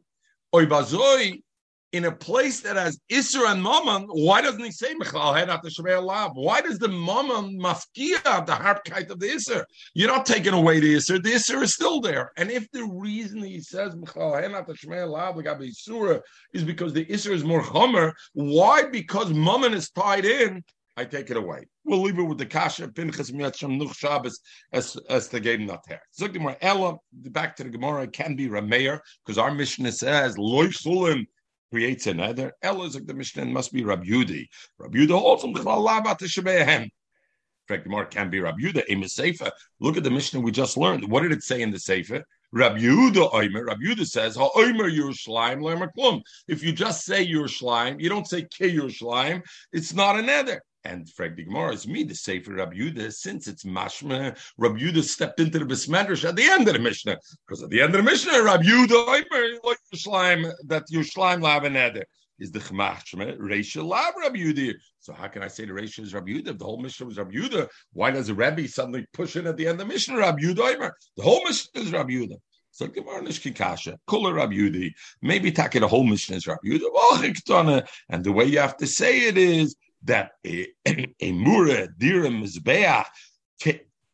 [1.93, 6.31] In a place that has Isser and Mammon, why doesn't he say Mechlal Henat Lav?
[6.33, 9.63] Why does the Mammon mafkia the harpkite of the Isser?
[9.93, 11.21] You're not taking away the Isser.
[11.21, 12.31] The Isser is still there.
[12.35, 15.39] And if the reason he says Mechlal Henat Lav
[15.73, 16.19] Surah
[16.51, 18.83] is because the Isser is more Chomer, why?
[18.85, 20.63] Because Mammon is tied in.
[20.97, 21.65] I take it away.
[21.85, 24.39] We'll leave it with the kasha pinchas miyatzam nuch Shabbos
[24.71, 26.01] as as the game not here.
[26.19, 30.67] Zok Gemara Ella back to the Gemara can be Rameir because our mission says loy
[30.67, 31.25] sulim
[31.73, 32.53] creates another.
[32.61, 34.47] Is like the Mishnah must be Rabbi Yudi.
[34.77, 36.87] Rabbi Yuda also to shebehem.
[37.67, 38.83] Correct, Gemara can be Rabbi Yuda.
[38.91, 39.51] Ema Sefer.
[39.79, 41.09] Look at the Mishnah we just learned.
[41.09, 42.23] What did it say in the Sefer?
[42.51, 46.21] Rabbi Yehuda Oimer, Rabbi Yehuda says, Ha Oimer Yerushalayim Lemer Klum.
[46.47, 50.61] If you just say Yerushalayim, you don't say Ke Yerushalayim, it's not an nether.
[50.85, 55.03] And Frank the Gemara is me say for Rabbi Yehuda, since it's mashma, Rabbi Yehuda
[55.03, 57.17] stepped into the Besmedrash at the end of the Mishnah.
[57.47, 62.03] Because at the end of the Mishnah, Rabbi Yehuda, like Yerushalayim, that Yerushalayim an
[62.39, 64.73] is the Chmachshma, Reisha lav Rabbi Yehuda.
[64.99, 66.59] So how can I say the Reisha is Rabbi Yehuda?
[66.59, 69.67] The whole Mishnah was Rabbi Yehuda, why does the Rebbe suddenly push in at the
[69.67, 70.91] end of the Mishnah, Rabbi Yehuda?
[71.15, 72.35] The whole Mishnah is Rabbi Yehuda.
[72.71, 77.87] So Gemara Nishki Kasha, Kula Rabbi Yudi, maybe take the whole Mishnah is Rabbi Yuda,
[78.09, 80.67] and the way you have to say it is that a,
[81.21, 83.05] a mura dirim mizbeach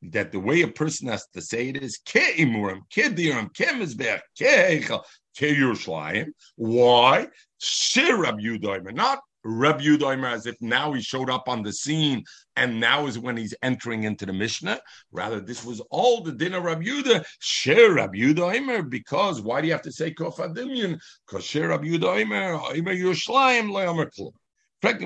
[0.02, 3.68] that the way a person has to say it is ke imurim, ke dirim, ke
[3.76, 5.04] mizbeach, ke eichel,
[5.38, 6.28] ke Yerushalayim.
[6.56, 7.28] Why?
[7.58, 12.24] Shir Rabbi Yudoimer, not Rabbi Yudoimer as if now he showed up on the scene
[12.56, 14.80] and now is when he's entering into the Mishnah.
[15.12, 19.74] Rather, this was all the dinner Rabbi Yuda, Shir Rabbi Yudoimer, because why do you
[19.74, 21.00] have to say Kofadimian?
[21.26, 24.32] Because Shir Rabbi Yudoimer, Oimer Yerushalayim, Leomer Klum.
[24.82, 24.98] When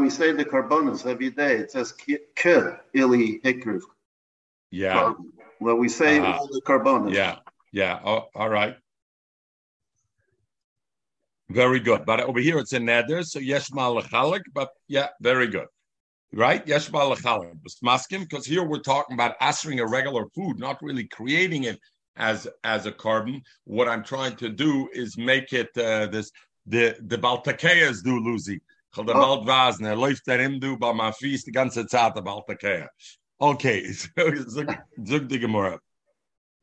[0.00, 1.92] we say the carbonas every day, it says
[2.34, 3.82] kill ili hikriv.
[4.70, 5.12] Yeah.
[5.58, 7.12] When we say uh, the carbonas.
[7.12, 7.36] Yeah.
[7.72, 8.00] Yeah.
[8.04, 8.76] Oh, all right.
[11.50, 12.06] Very good.
[12.06, 15.66] But over here it's a neder, so yesh malachalik, but yeah, very good.
[16.32, 16.66] Right?
[16.66, 17.52] Yesh malachalik.
[17.84, 21.78] Maskim, because here we're talking about answering a regular food, not really creating it
[22.16, 23.42] as as a carbon.
[23.64, 26.32] What I'm trying to do is make it uh, this
[26.66, 28.60] the the Baltakeyas do Luzi.
[28.94, 32.88] The Balt Vazner läuft der ihm du bei meinem Fies die ganze Zeit der Baltakeya.
[33.38, 34.64] Okay, so
[35.04, 35.78] zug die Gemara.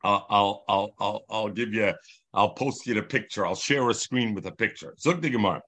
[0.02, 1.92] I'll, I'll, I'll, I'll, I'll give you,
[2.34, 3.46] I'll post you the picture.
[3.46, 4.94] I'll share a screen with a picture.
[4.98, 5.62] Zug die Gemara.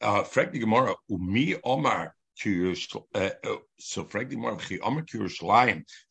[0.00, 4.36] Uh, frag die Gemara, umi Omar, uh, uh, so frankly,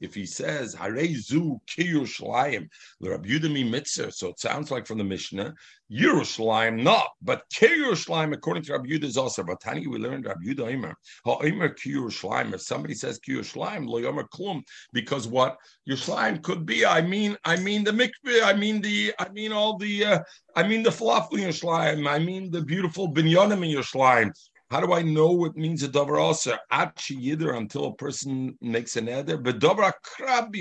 [0.01, 2.67] if he says Harezu Kiyushlayim,
[2.99, 5.53] the Rabbi Mitzvah, so it sounds like from the Mishnah,
[5.91, 9.43] Yerushalayim not, but Kiyushlayim according to Rabbi Yudah also.
[9.43, 10.93] But Tani we learned Rabbi Yudah Imer,
[11.25, 12.53] Ha'Imer Kiyushlayim.
[12.53, 15.57] If somebody says Kiyushlayim, Lo Yomer Klum, because what
[15.87, 19.77] Yerushalayim could be, I mean, I mean the mikveh, I mean the, I mean all
[19.77, 20.19] the, uh,
[20.55, 24.31] I mean the falafel Yerushalayim, I mean the beautiful binyanim in Yerushalayim.
[24.71, 26.57] How do I know what means a davar also?
[26.71, 30.55] Achi yidder until a person makes an eder, but davar krab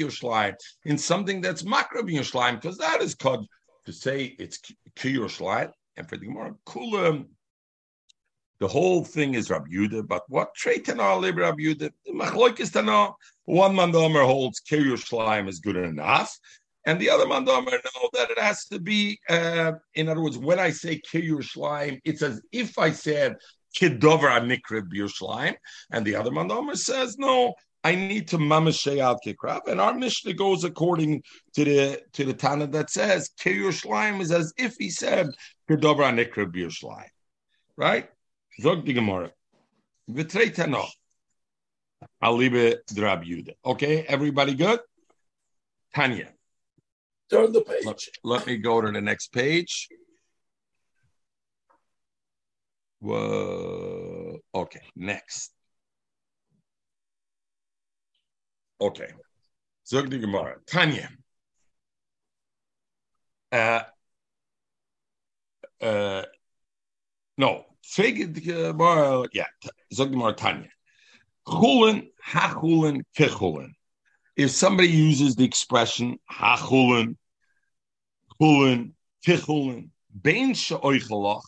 [0.85, 3.47] in something that's makrab yushlayim because that is called
[3.87, 4.61] to say it's
[4.97, 7.27] kiyushlayim and for the Gemara kula.
[8.61, 11.90] The whole thing is Rabbi Yudah, but what trait in our live Rabbi Yudah?
[12.09, 13.12] Machloikis tana.
[13.47, 16.38] One mandomer holds kiyushlayim is good enough.
[16.87, 20.59] And the other mandomer know that it has to be, uh, in other words, when
[20.59, 23.37] I say Kiryushlayim, it's as if I said
[23.77, 25.55] kidover anikra b'Yerushalayim,
[25.91, 27.55] and the other mandomer says no.
[27.87, 31.23] I need to mamashey al kikrav, and our Mishnah goes according
[31.55, 35.29] to the to the Tana that says Kiryushlayim is as if he said
[35.69, 37.11] kidover anikra b'Yerushalayim,
[37.77, 38.09] right?
[38.61, 39.33] Zog the Gemara,
[40.11, 40.87] v'trei tano,
[42.23, 43.55] alibe drab Yuda.
[43.67, 44.81] Okay, everybody good?
[45.95, 46.29] Tanya.
[47.31, 47.85] Turn the page.
[47.85, 49.89] Let, let me go to the next page.
[53.05, 54.38] Whoa.
[54.55, 55.53] Okay, next.
[58.81, 59.09] Okay.
[59.87, 60.57] Zog the Gemara.
[60.67, 61.11] Tanya.
[63.53, 63.83] Uh,
[65.83, 66.23] uh,
[67.37, 67.67] no.
[67.83, 69.29] Fake the Gemara.
[69.35, 69.45] Yeah.
[69.93, 70.33] Zog the Gemara.
[70.33, 70.71] Tanya.
[71.47, 73.73] Chulin, hachulin, kechulin.
[74.35, 77.17] If somebody uses the expression hachulin,
[78.40, 78.93] chulin,
[79.27, 79.90] kechulin,
[80.23, 81.43] bein she'oichalach,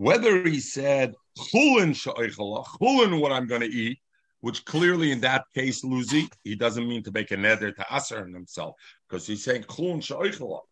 [0.00, 3.98] whether he said chulin chulin what I'm going to eat,
[4.40, 8.26] which clearly in that case, Luzi, he doesn't mean to make a nether to aser
[8.26, 10.62] himself because he's saying chulin sha'oichalach.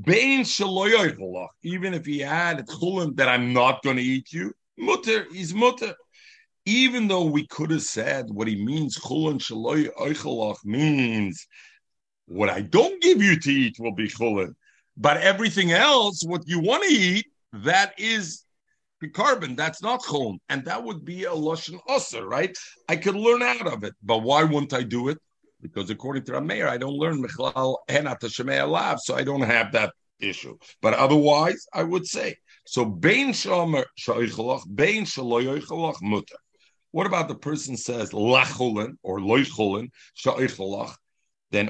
[0.00, 5.26] Bein shaloyoichalach, even if he had chulin that I'm not going to eat you, mutter,
[5.30, 5.94] he's mutter.
[6.64, 11.46] Even though we could have said what he means, chulin shaloyoichalach means
[12.24, 14.54] what I don't give you to eat will be chulin.
[14.96, 18.44] But everything else, what you want to eat, that is
[19.00, 19.56] the carbon.
[19.56, 20.38] That's not chulin.
[20.48, 22.56] And that would be a lashon usher, right?
[22.88, 23.94] I could learn out of it.
[24.02, 25.18] But why wouldn't I do it?
[25.62, 29.72] because according to Rameir, I don't learn Michlal Henat Shemei Alav, so I don't have
[29.72, 30.56] that issue.
[30.82, 32.36] But otherwise, I would say
[32.66, 32.84] so.
[32.84, 36.36] Bein Shomer Shoichalach, Bein Shaloyichalach Mutter.
[36.92, 40.94] What about the person says lachulin or loichulin sha'ichalach?
[41.52, 41.68] Then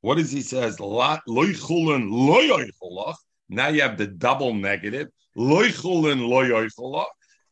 [0.00, 3.16] what does he says loichulin loyichalach?
[3.48, 7.06] Now you have the double negative loichulin loyichalach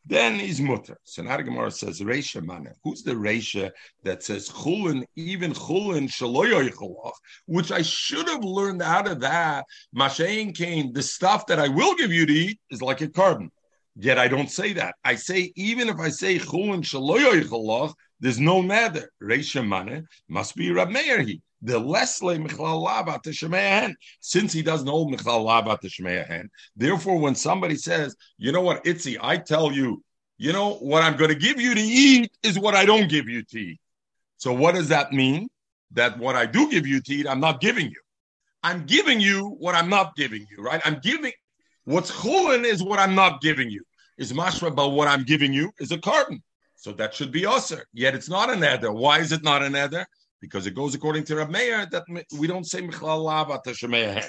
[0.04, 0.98] then he's mutter.
[1.04, 2.72] So now the Gemara says Reisha Mana.
[2.82, 3.70] Who's the Reisha
[4.02, 7.12] that says Chulin, even Chulin Shaloyoichalach,
[7.46, 9.64] which I should have learned out of that.
[9.96, 13.50] Mashayin came, the stuff that I will give you to eat is like a carbon.
[13.94, 14.96] Yet I don't say that.
[15.04, 19.08] I say, even if I say Chulin Shaloyoichalach, there's no nether.
[19.22, 21.24] Reisha Mana must be Rab Meir
[21.62, 26.48] the Lesle Michlal Labat Shemeiahen, since he doesn't hold Michlal Labat Shemeiahen.
[26.76, 30.02] Therefore, when somebody says, you know what, Itzi, I tell you,
[30.38, 33.28] you know, what I'm going to give you to eat is what I don't give
[33.28, 33.80] you to eat.
[34.38, 35.48] So what does that mean?
[35.92, 38.00] That what I do give you to eat, I'm not giving you.
[38.64, 40.80] I'm giving you what I'm not giving you, right?
[40.84, 41.32] I'm giving
[41.84, 43.84] what's chulin is what I'm not giving you.
[44.18, 46.42] Is mashra, but what I'm giving you is a carbon.
[46.76, 47.84] So that should be usher.
[47.92, 48.92] Yet it's not an eder.
[48.92, 50.06] Why is it not an eder?
[50.42, 52.04] Because it goes according to Rab Meir that
[52.38, 54.28] we don't say Michlal Lava Tashemeh.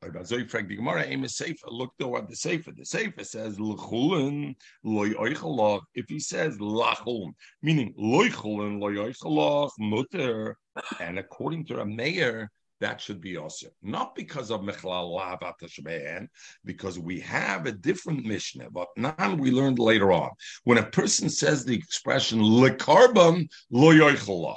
[0.00, 2.70] Look though at the Sefer.
[2.70, 5.80] The Sefer says L'chulin loy oichalach.
[5.96, 10.56] If he says lachulin, meaning loichalin loy oichalach mutter,
[11.00, 12.48] and according to a mayor,
[12.80, 16.28] that should be also not because of Mechlal Lava Tashmehan,
[16.64, 20.30] because we have a different Mishnah, but none we learned later on.
[20.62, 24.54] When a person says the expression lekarbon lo yoichalach,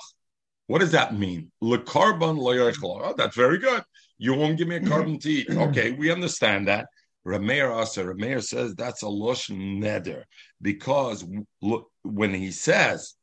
[0.71, 1.51] what does that mean?
[1.59, 3.83] Le carbon Oh, that's very good.
[4.17, 5.49] You won't give me a carbon to eat.
[5.67, 6.87] Okay, we understand that.
[7.27, 10.23] Rameir Asa, Rameir says that's a lush neder
[10.61, 11.25] because
[11.61, 13.15] look, when he says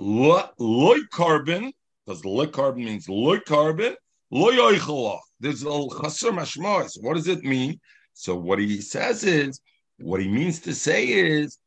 [0.00, 1.72] loy carbon,
[2.06, 3.94] does loy carbon means loy carbon,
[4.30, 4.78] loy
[5.40, 6.96] There's a chaser mashmois.
[7.02, 7.78] What does it mean?
[8.14, 9.60] So what he says is,
[9.98, 11.58] what he means to say is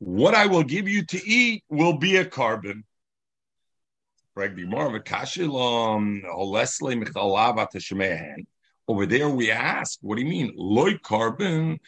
[0.00, 2.84] what I will give you to eat will be a carbon.
[8.88, 10.52] Over there, we ask, what do you mean?
[10.56, 11.78] Loy carbon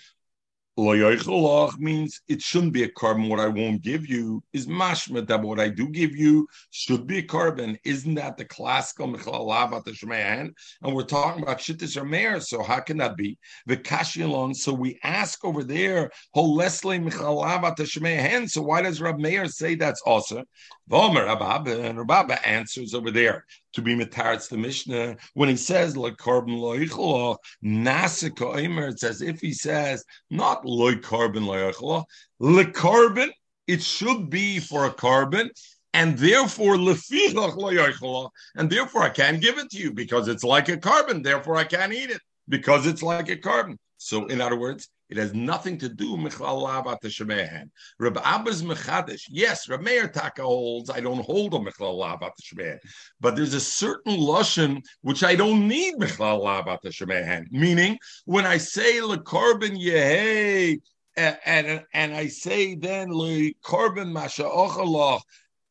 [0.78, 3.28] means it shouldn't be a carbon.
[3.28, 5.26] What I won't give you is mashma.
[5.26, 7.78] That what I do give you should be a carbon.
[7.84, 12.40] Isn't that the classical And we're talking about shittis or mayor.
[12.40, 13.38] So how can that be?
[13.66, 14.56] The kashilon.
[14.56, 20.44] So we ask over there, holesle michalavat So why does Rab Meir say that's awesome?
[20.90, 25.96] Vomer Rababa and Rababa answers over there to be mitaritz the Mishnah when he says
[25.96, 28.88] like carbon loichlo nasika omer.
[28.88, 32.04] It's as if he says not loy carbon loichlo
[32.38, 33.30] le carbon.
[33.66, 35.50] It should be for a carbon,
[35.94, 41.22] and therefore and therefore I can't give it to you because it's like a carbon.
[41.22, 43.78] Therefore I can't eat it because it's like a carbon.
[43.98, 46.64] So in other words, it has nothing to do with Michlal
[47.04, 47.68] Shemehan.
[47.98, 49.24] Reb Abba's Mechadish.
[49.28, 52.78] Yes, Reb Meir Taka holds, I don't hold a Michlal Lavat Shemehan.
[53.20, 57.44] But there's a certain Lushan which I don't need Michlal Lavat Shemehan.
[57.50, 60.80] Meaning, when I say Le Carbon Yehei,
[61.18, 65.22] and, and, and I say then Le Carbon Masha Ochalach,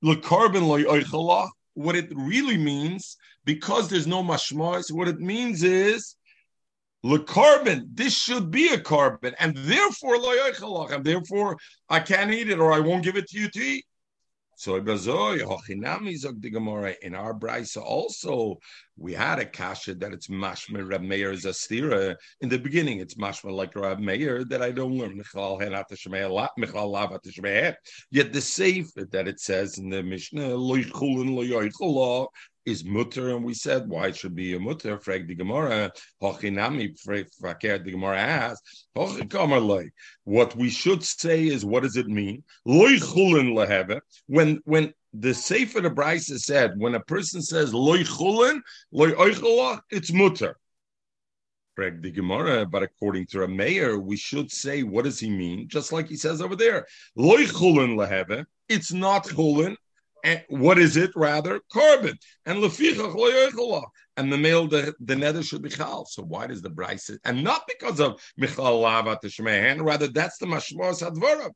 [0.03, 5.63] Le Carbon Le Ochalach, what it really means, because there's no mashmos, what it means
[5.63, 6.15] is
[7.25, 10.17] carbon, this should be a carbon, and therefore
[10.91, 11.57] and therefore
[11.89, 13.85] I can't eat it or I won't give it to you to eat.
[14.61, 14.75] So
[17.01, 18.59] in our brisa also
[18.95, 22.15] we had a kasha that it's mashma Rab Meir is a stira.
[22.41, 25.17] In the beginning, it's mashma like Rab Meir that I don't learn
[28.11, 30.55] Yet the safe that it says in the Mishnah
[32.65, 34.99] is mutter, and we said why it should be a mutter.
[34.99, 35.91] Frag the Gemara,
[36.21, 36.95] hochinami.
[37.01, 38.85] Fraker the Gemara asks,
[40.23, 42.43] What we should say is, what does it mean?
[42.63, 42.99] When
[44.65, 50.57] when the Sefer the Brisa said, when a person says loy chulin, loy it's mutter.
[51.75, 55.67] Frag the Gemara, but according to a mayor, we should say, what does he mean?
[55.69, 56.85] Just like he says over there,
[57.15, 58.45] loy chulin leheve.
[58.69, 59.75] It's not chulin
[60.23, 61.61] And what is it rather?
[61.71, 62.17] Carbon.
[62.45, 62.63] And.
[64.17, 66.05] And the male, the, the nether should be chal.
[66.05, 67.17] So why does the Brisa?
[67.23, 71.51] And not because of Michal Lavat the Shemehan, rather that's the Mashmos Hadvarav.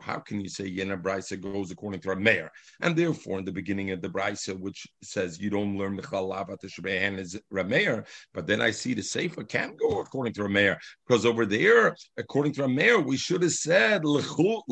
[0.00, 2.50] How can you say Yena Brisa goes according to our mayor?
[2.82, 6.60] And therefore, in the beginning of the Brisa, which says you don't learn Michal Lavat
[6.60, 10.76] the Shemehan is Rameir, but then I see the Sefer can go according to Rameir,
[11.06, 14.66] because over there, according to Rameir, we should have said Leheve,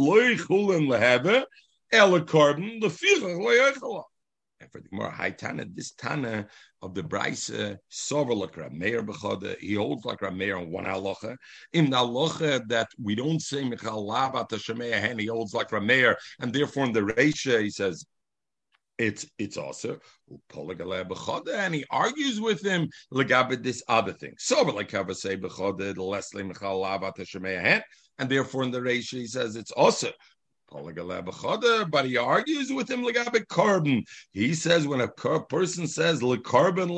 [1.92, 4.02] El Carbon, Lefichach Loyachala.
[4.60, 6.46] And for the more high Tana, this Tana
[6.82, 10.84] of the Braise, uh, Sover like Rameir Bechada, uh, he holds like Rameir on one
[10.84, 11.36] halacha.
[11.72, 16.16] In the halacha that we don't say Michal Labat Shemea Hen, he holds like Rameir,
[16.40, 18.04] and therefore in the Reisha he says
[18.98, 19.98] it's it's also
[20.58, 24.34] and he argues with him legabit this other thing.
[24.38, 25.48] So, like say the
[28.18, 30.10] and therefore in the Reisha he says it's also
[30.70, 34.04] but he argues with him legabe carbon.
[34.32, 36.88] He says when a person says carbon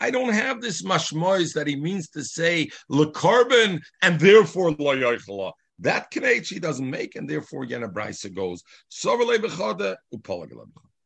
[0.00, 2.70] I don't have this mashmois that he means to say
[3.12, 5.52] carbon and therefore loyoichala.
[5.80, 8.62] That knech he doesn't make, and therefore Yena Brisa goes.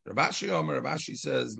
[0.08, 1.56] Ravashi Omer Ravashi says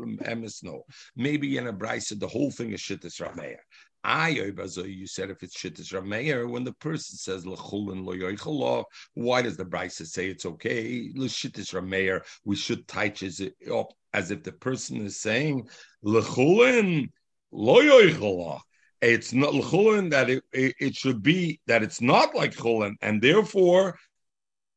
[0.62, 0.84] no.
[1.16, 3.56] Maybe Yena Brisa the whole thing is shittis rameya.
[4.04, 8.84] I oh, zo, you said if it's shittish rameir, when the person says lechulin lo
[9.14, 11.10] why does the brisa say it's okay?
[11.14, 15.68] Shittis rameir, we should touch it up as if the person is saying
[16.04, 17.08] lechulin
[17.50, 18.60] lo
[19.02, 23.20] It's not lechulin that it, it, it, should be that it's not like chulin, and
[23.20, 23.98] therefore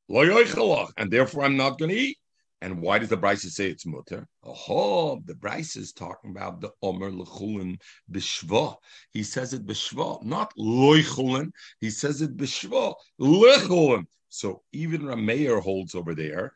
[0.09, 2.17] lo and therefore I'm not going to eat.
[2.62, 4.28] And why does the Brisa say it's mutter?
[4.43, 7.80] Oh, the Brisa is talking about the Omer Lechulin
[8.12, 8.76] Bishva.
[9.09, 11.51] He says it Bishva, not Loichulin.
[11.80, 14.05] He says it Bishva, Lechulin.
[14.30, 16.53] So even Rameir holds over there.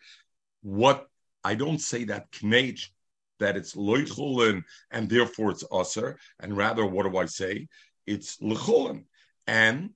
[0.61, 1.07] What
[1.43, 2.81] I don't say that Knech,
[3.39, 6.15] that it's Loichulin and therefore it's Usser.
[6.39, 7.67] And rather, what do I say?
[8.05, 9.05] It's Lechulin.
[9.47, 9.89] And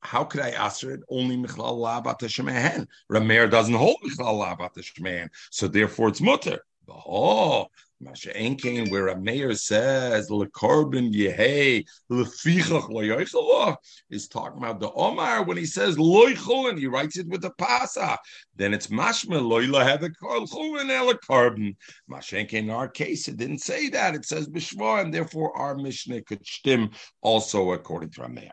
[0.00, 1.00] how could I answer it?
[1.08, 2.86] Only Michlal Labat Shemehen.
[3.10, 6.60] Rameir doesn't hold Michlal Labat Shemehen, so therefore it's mutter.
[6.88, 7.66] Oh,
[8.00, 13.76] Masha Enkin, where a mayor says lekarbon yehei lefichach loyichallah
[14.08, 17.50] is talking about the Omar when he says loichul and he writes it with the
[17.58, 18.16] pasa.
[18.54, 21.76] Then it's mashma loyla have a chulin el carbon.
[22.08, 24.14] Mashenke in our case it didn't say that.
[24.14, 26.90] It says bishva, and therefore our mishnah could stim
[27.20, 28.50] also according to Rameir.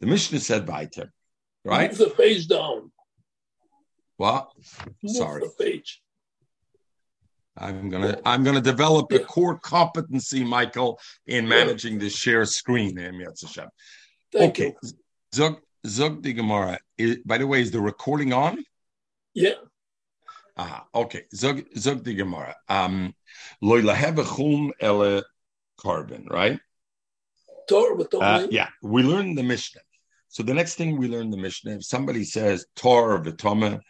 [0.00, 1.12] The Mishnah said weiter,
[1.64, 1.90] right?
[1.90, 2.92] Move the page down.
[4.16, 4.50] What?
[5.02, 5.40] Move Sorry.
[5.42, 6.00] the page.
[7.56, 12.96] I'm gonna I'm gonna develop a core competency, Michael, in managing the share screen.
[12.96, 14.74] Thank Okay.
[14.82, 14.90] you.
[15.34, 16.78] Zog Zog the Gemara.
[17.24, 18.64] By the way, is the recording on?
[19.34, 19.54] Yeah.
[20.56, 21.24] Ah, okay.
[21.34, 22.54] Zog Zog the Gemara.
[22.68, 23.14] Um,
[23.60, 25.24] loy laheva chum ele
[25.76, 26.60] carbon, right?
[27.68, 29.82] Torah Uh, yeah, we learned the Mishnah.
[30.28, 33.80] So the next thing we learn the Mishnah, if somebody says Torah v'toma,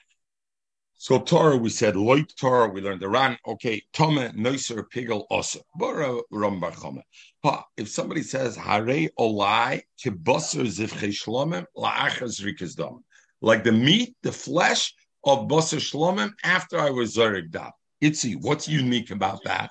[1.00, 3.38] so Torah we said loy Torah, we learned the Ran.
[3.46, 5.60] Okay, toma noiser pigel osa.
[5.76, 7.02] Bora rambar choma.
[7.44, 13.04] Ha, If somebody says hare olai kibasar zivche shlomim la'achas rikas dam,
[13.40, 14.92] like the meat, the flesh
[15.24, 17.70] of basar shlomim after I was zarig dam.
[18.02, 19.70] Itzi, what's unique about that?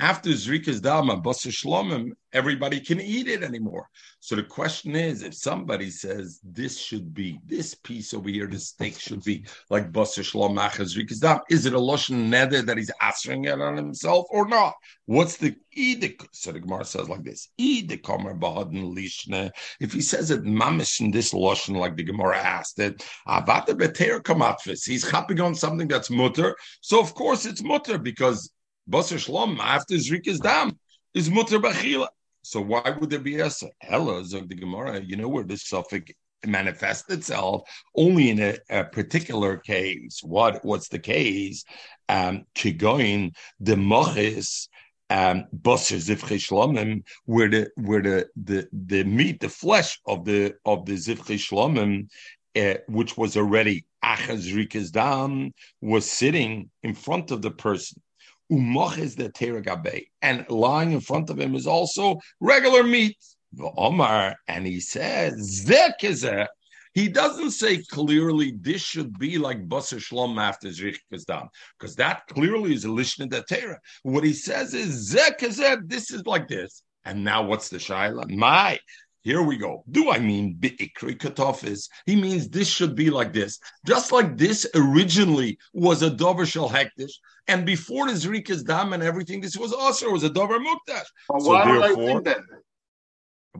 [0.00, 3.88] After Zrika's Dama, Basar Shlomim, everybody can eat it anymore.
[4.20, 8.68] So the question is, if somebody says this should be, this piece over here, this
[8.68, 12.92] steak should be like Basar Shlom Zrika's Dama, is it a Lashon Neder that he's
[13.00, 14.74] answering it on himself or not?
[15.06, 16.24] What's the Edik?
[16.32, 19.50] So the Gemara says like this, Edik Omer Bahadin Lishne.
[19.80, 24.20] If he says it mamish in this Lashon, like the Gemara asked it, Avata Beter
[24.20, 26.56] Kamatfis, he's hopping on something that's mutter.
[26.82, 28.52] So of course it's mutter because
[28.88, 30.78] Basar Shlom after Zrika's dam
[31.12, 32.08] is mutter bachila.
[32.42, 33.68] So why would there be esa?
[33.80, 35.02] Hella zog the Gemara.
[35.02, 36.12] You know where this suffix
[36.46, 40.20] manifests itself only in a, a particular case.
[40.22, 41.64] What what's the case?
[42.08, 44.68] Um, Kigoin the mochis.
[45.10, 50.54] Um, basar zivchei shlomim, where the where the, the the meat, the flesh of the
[50.66, 52.08] of the zivchei shlomim,
[52.56, 58.02] uh, which was already achaz rikas dam, was sitting in front of the person.
[58.50, 63.16] Umach is the teragabe, and lying in front of him is also regular meat.
[63.52, 66.48] The Omar, and he says zek is a.
[66.94, 72.26] He doesn't say clearly this should be like basar shlom after zrichkas dam, because that
[72.28, 73.76] clearly is a lishna datera.
[74.02, 75.78] What he says is zek is a.
[75.84, 76.82] This is like this.
[77.04, 78.28] And now what's the shaila?
[78.30, 78.78] My
[79.22, 79.84] Here we go.
[79.90, 81.88] Do I mean bi'ikri katofis?
[82.06, 83.58] He means this should be like this.
[83.86, 87.12] Just like this originally was a dover shel hektish,
[87.46, 91.04] and before the zrikas dam and everything, this was also was a dover mukdash.
[91.28, 92.38] But So why would I therefore- think that?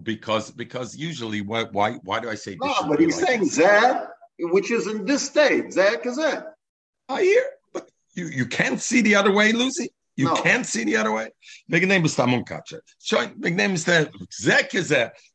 [0.02, 2.60] Because because usually why why why do I say this?
[2.62, 3.58] No, but he's like saying this?
[3.58, 4.06] Zeh,
[4.38, 5.66] which is in this state.
[5.70, 6.44] Zeh kazeh.
[7.08, 9.88] I hear, but you, you can't see the other way, Lucy.
[10.18, 10.34] You No.
[10.42, 11.28] can't see the other way.
[11.68, 12.80] Big name is Tamun Kacher.
[13.00, 14.72] Shoin, big name is the Zek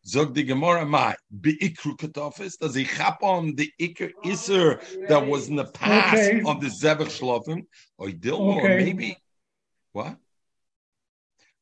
[0.05, 1.15] Zog the Gemara Mai.
[1.39, 2.59] Be ikru katofis.
[2.59, 6.41] Does he chap on the ikr iser that was in the past Okay.
[6.45, 7.61] of the Zevach Shlomim?
[7.97, 8.83] Or Dilma, or Okay.
[8.83, 9.17] maybe
[9.93, 10.17] what?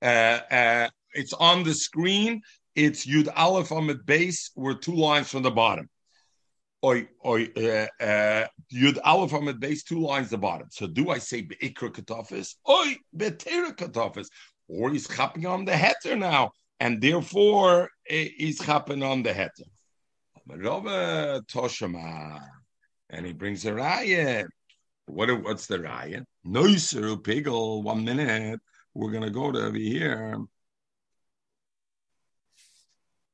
[0.01, 2.41] Uh, uh, it's on the screen.
[2.73, 4.49] It's Yud Aleph on the base.
[4.55, 5.87] We're two lines from the bottom.
[6.83, 10.67] Oi, oi, uh, uh, Yud Aleph on base, two lines the bottom.
[10.71, 12.55] So do I say Be'ikra Katofis?
[12.67, 14.27] Oi, Be'tera Katofis.
[14.67, 16.51] Or he's chapping on the heter now.
[16.79, 19.67] And therefore, eh, he's chapping on the heter.
[23.09, 24.45] And he brings a raya.
[25.05, 26.23] What, what's the raya?
[26.47, 28.59] Noiser Pigel, one minute.
[28.95, 30.39] We're to go to over here.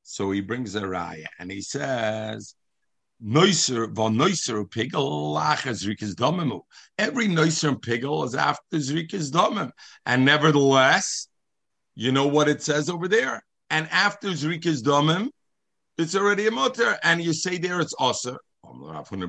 [0.02, 2.54] So he brings a raya and he says,
[3.24, 6.60] Noiser, von Noiser Pigel, lachas Zrikas Domemu.
[6.98, 9.70] Every Noiser Pigel is after Zrikas Domem.
[10.06, 11.28] And nevertheless,
[11.94, 13.42] you know what it says over there?
[13.70, 15.30] And after Zrikas Domem,
[15.96, 16.96] it's already a mutter.
[17.02, 18.38] And you say there it's also.
[18.62, 19.24] We're talking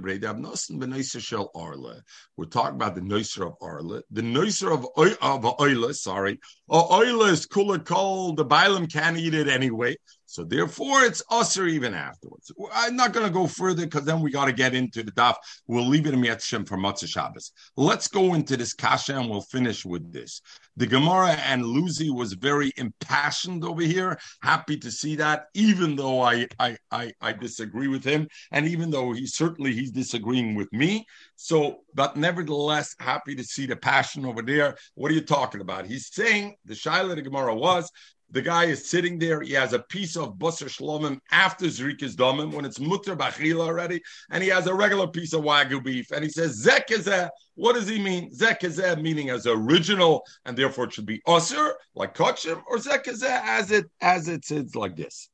[2.75, 4.01] about the noiser of Arla.
[4.11, 4.85] The noiser of
[5.21, 6.39] of Oila, sorry.
[6.69, 8.33] Oila is kula kol.
[8.33, 9.95] The Bailam can't eat it anyway.
[10.29, 12.51] So therefore, it's usher even afterwards.
[12.71, 15.33] I'm not going to go further because then we got to get into the daf.
[15.65, 17.51] We'll leave it in Yat Shem for Matzah Shabbos.
[17.75, 20.43] Let's go into this kasha and we'll finish with this.
[20.77, 24.19] The Gemara and Lucy was very impassioned over here.
[24.43, 28.91] Happy to see that, even though I I I, I disagree with him, and even
[28.91, 31.07] though he certainly he's disagreeing with me.
[31.37, 34.77] So, but nevertheless, happy to see the passion over there.
[34.93, 35.87] What are you talking about?
[35.87, 37.89] He's saying the Shaila the Gemara was
[38.31, 39.41] the guy is sitting there.
[39.41, 44.01] He has a piece of busser shlomim after zrikas domim when it's mutter bachila already,
[44.31, 47.31] and he has a regular piece of wagyu beef, and he says zek is a.
[47.55, 48.33] What does he mean?
[48.33, 52.77] Zek is a meaning as original, and therefore it should be usher like kachim, or
[52.77, 55.29] zek is a as it as it says like this.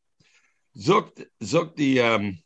[0.80, 2.38] Zuk zuk the um.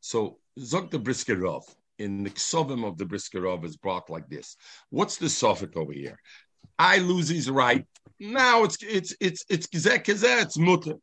[0.00, 1.64] So zuk the briskerov
[1.98, 4.56] in the ksovim of the briskerov is brought like this.
[4.90, 6.20] What's the suffix over here?
[6.78, 7.86] I lose his right.
[8.18, 10.94] Now it's it's it's it's gzeh, it's mutter.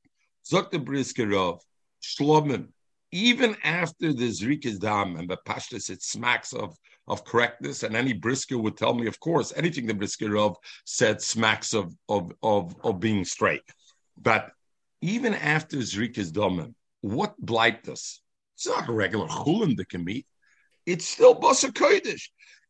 [0.51, 1.59] Zok the briskerov,
[2.01, 2.70] shlomim.
[3.11, 6.76] Even after the zrikas dam and the pashtus, it smacks of
[7.07, 7.84] of correctness.
[7.84, 10.55] And any brisker would tell me, of course, anything the briskerov
[10.86, 13.61] said smacks of of of of being straight.
[14.20, 14.51] But
[15.01, 18.22] even after zrikas damim, what blight us?
[18.55, 20.26] It's not a regular chulim that can meet.
[20.88, 22.30] It's still basa kodesh.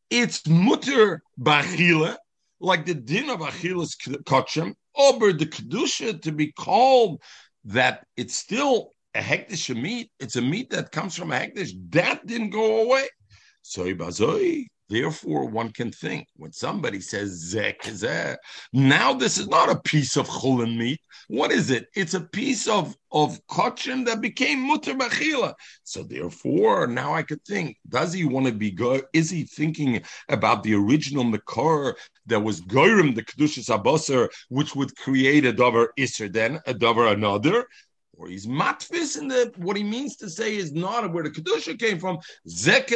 [0.10, 2.18] It's mutter bachila
[2.64, 7.22] like the din of Achilles Kachem, over the Kedusha to be called
[7.66, 12.26] that it's still a hektish meat, it's a meat that comes from a hektish, that
[12.26, 13.08] didn't go away.
[13.62, 13.84] So.
[14.90, 18.36] Therefore, one can think when somebody says zek zeh,
[18.74, 21.00] now this is not a piece of chulin meat.
[21.30, 21.88] What is it?
[21.96, 25.54] It's a piece of of kachim that became mutter bachila.
[25.84, 29.06] So therefore, now I could think: Does he want to be good?
[29.14, 31.94] Is he thinking about the original makor
[32.26, 37.14] that was goyim the kedushas abasar, which would create a davar iser, then a davar
[37.14, 37.66] another?
[38.16, 41.80] Or he's matfis in the what he means to say is not where the kedusha
[41.80, 42.20] came from.
[42.48, 42.90] Zek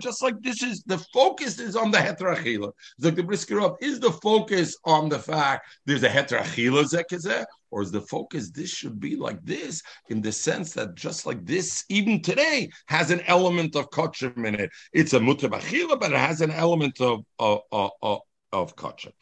[0.00, 2.72] just like this is the focus is on the heterachila.
[2.98, 7.82] Like the briskerov is the focus on the fact there's a heterachila zek zeh, or
[7.82, 11.84] is the focus this should be like this in the sense that just like this,
[11.88, 14.70] even today, has an element of kachim in it.
[14.92, 18.20] It's a mutabachila, but it has an element of of of, of,
[18.52, 19.12] of kachim.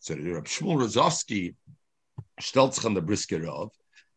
[0.00, 1.54] So the Reb Shmuel Rozovsky
[2.40, 3.70] stellt sich on the briskerov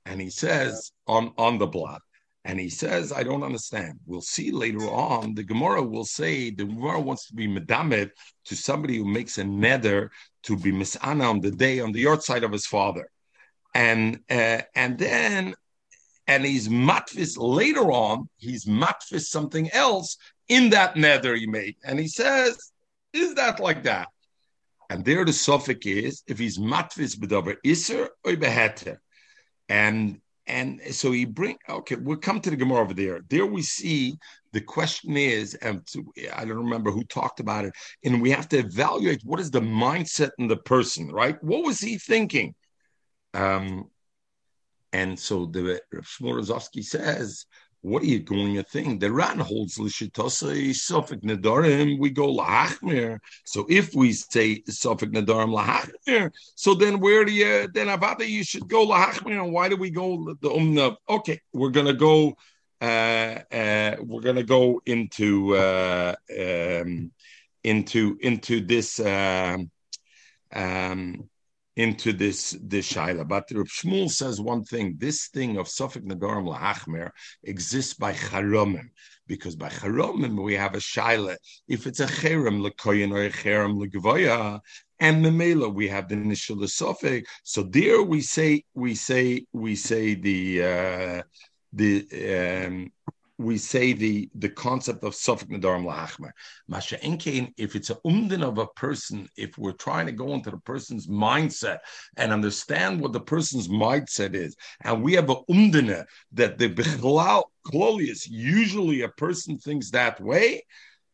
[0.06, 2.02] and he says on on the block
[2.46, 4.00] and he says i don't understand.
[4.06, 8.12] We'll see later on the gemara will say the gemara wants to be medamed
[8.46, 10.12] to somebody who makes a nether
[10.44, 13.10] to be misana on the day on the yard side of his father.
[13.74, 15.56] And uh, and then
[16.28, 21.76] and he's matfis later on he's matfis something else in that nether he made.
[21.84, 22.58] And he says
[23.12, 24.10] is that like that?
[24.90, 29.00] And there the suffix is if he's matfis bedover iser or beheter
[29.70, 33.22] and and so he bring okay we'll come to the gemara over there.
[33.30, 34.16] There we see
[34.54, 35.82] the question is and
[36.36, 39.60] i don't remember who talked about it and we have to evaluate what is the
[39.62, 41.42] mindset in the person right?
[41.44, 42.54] What was he thinking?
[43.34, 43.90] Um
[44.94, 47.46] And so the Shmuel Rozovsky says,
[47.86, 49.00] what are you going to think?
[49.00, 52.00] The Ran holds l'shitosei sofik nedarim.
[52.00, 53.20] We go lahachmir.
[53.46, 58.44] So if we say sofik nedarim lahachmir, so then where do you then avada you
[58.44, 59.40] should go lahachmir?
[59.44, 60.96] And why do we go the umna?
[61.08, 62.36] Okay, we're gonna go.
[62.82, 67.12] Uh, uh, we're gonna go into uh, um,
[67.64, 69.00] into into this.
[69.00, 69.70] Um,
[70.52, 71.30] um,
[71.76, 73.28] into this this shaila.
[73.28, 77.12] But Reb Shmuel says one thing: this thing of Suffolk Nadarim lahachmer
[77.44, 78.90] exists by charomim,
[79.28, 81.36] because by charomim we have a shaila.
[81.68, 84.60] If it's a cherem lekoyin or a cherem legvoya,
[85.00, 87.30] and memela we have the initial suffix.
[87.44, 91.24] So there we say we say we say the uh,
[91.74, 92.92] the um,
[93.38, 96.32] we say the the concept of Suffolk Nadarim Lahachmer.
[96.68, 100.52] Masha Enkein, if it's a umdin of a person, if we're trying to go into
[100.52, 101.80] the person's mindset
[102.18, 107.44] and understand what the person's mindset is, and we have a umdina that the Bichlal
[107.68, 110.64] Klolius, usually a person thinks that way,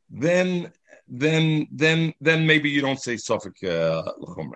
[0.10, 0.72] then
[1.14, 4.02] then then then maybe you don't say Suffolk uh,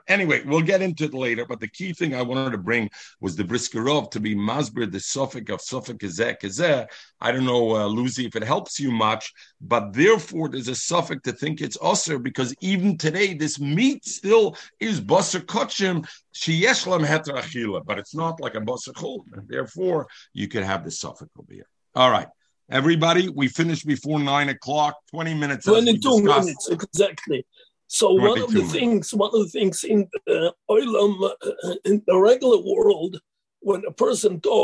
[0.07, 1.45] Anyway, we'll get into it later.
[1.45, 2.89] But the key thing I wanted to bring
[3.19, 6.87] was the Briskerov to be Masber, the Suffolk of Suffolk Kazeh Kazeh.
[7.19, 11.23] I don't know, uh, Lucy, if it helps you much, but therefore there's a Suffolk
[11.23, 17.37] to think it's Usser because even today this meat still is Basar Kachim Sheyeshlam Heter
[17.37, 19.23] Achila, but it's not like a Basar Chol.
[19.47, 21.67] Therefore, you could have the Suffolk over here.
[21.95, 22.27] All right.
[22.69, 25.65] Everybody, we finished before nine o'clock, 20 minutes.
[25.65, 27.45] 22 minutes, exactly.
[27.87, 28.73] So one of the minutes.
[28.73, 33.19] things, one of the things in the oilam, uh, in the regular world,
[33.59, 34.63] when a person told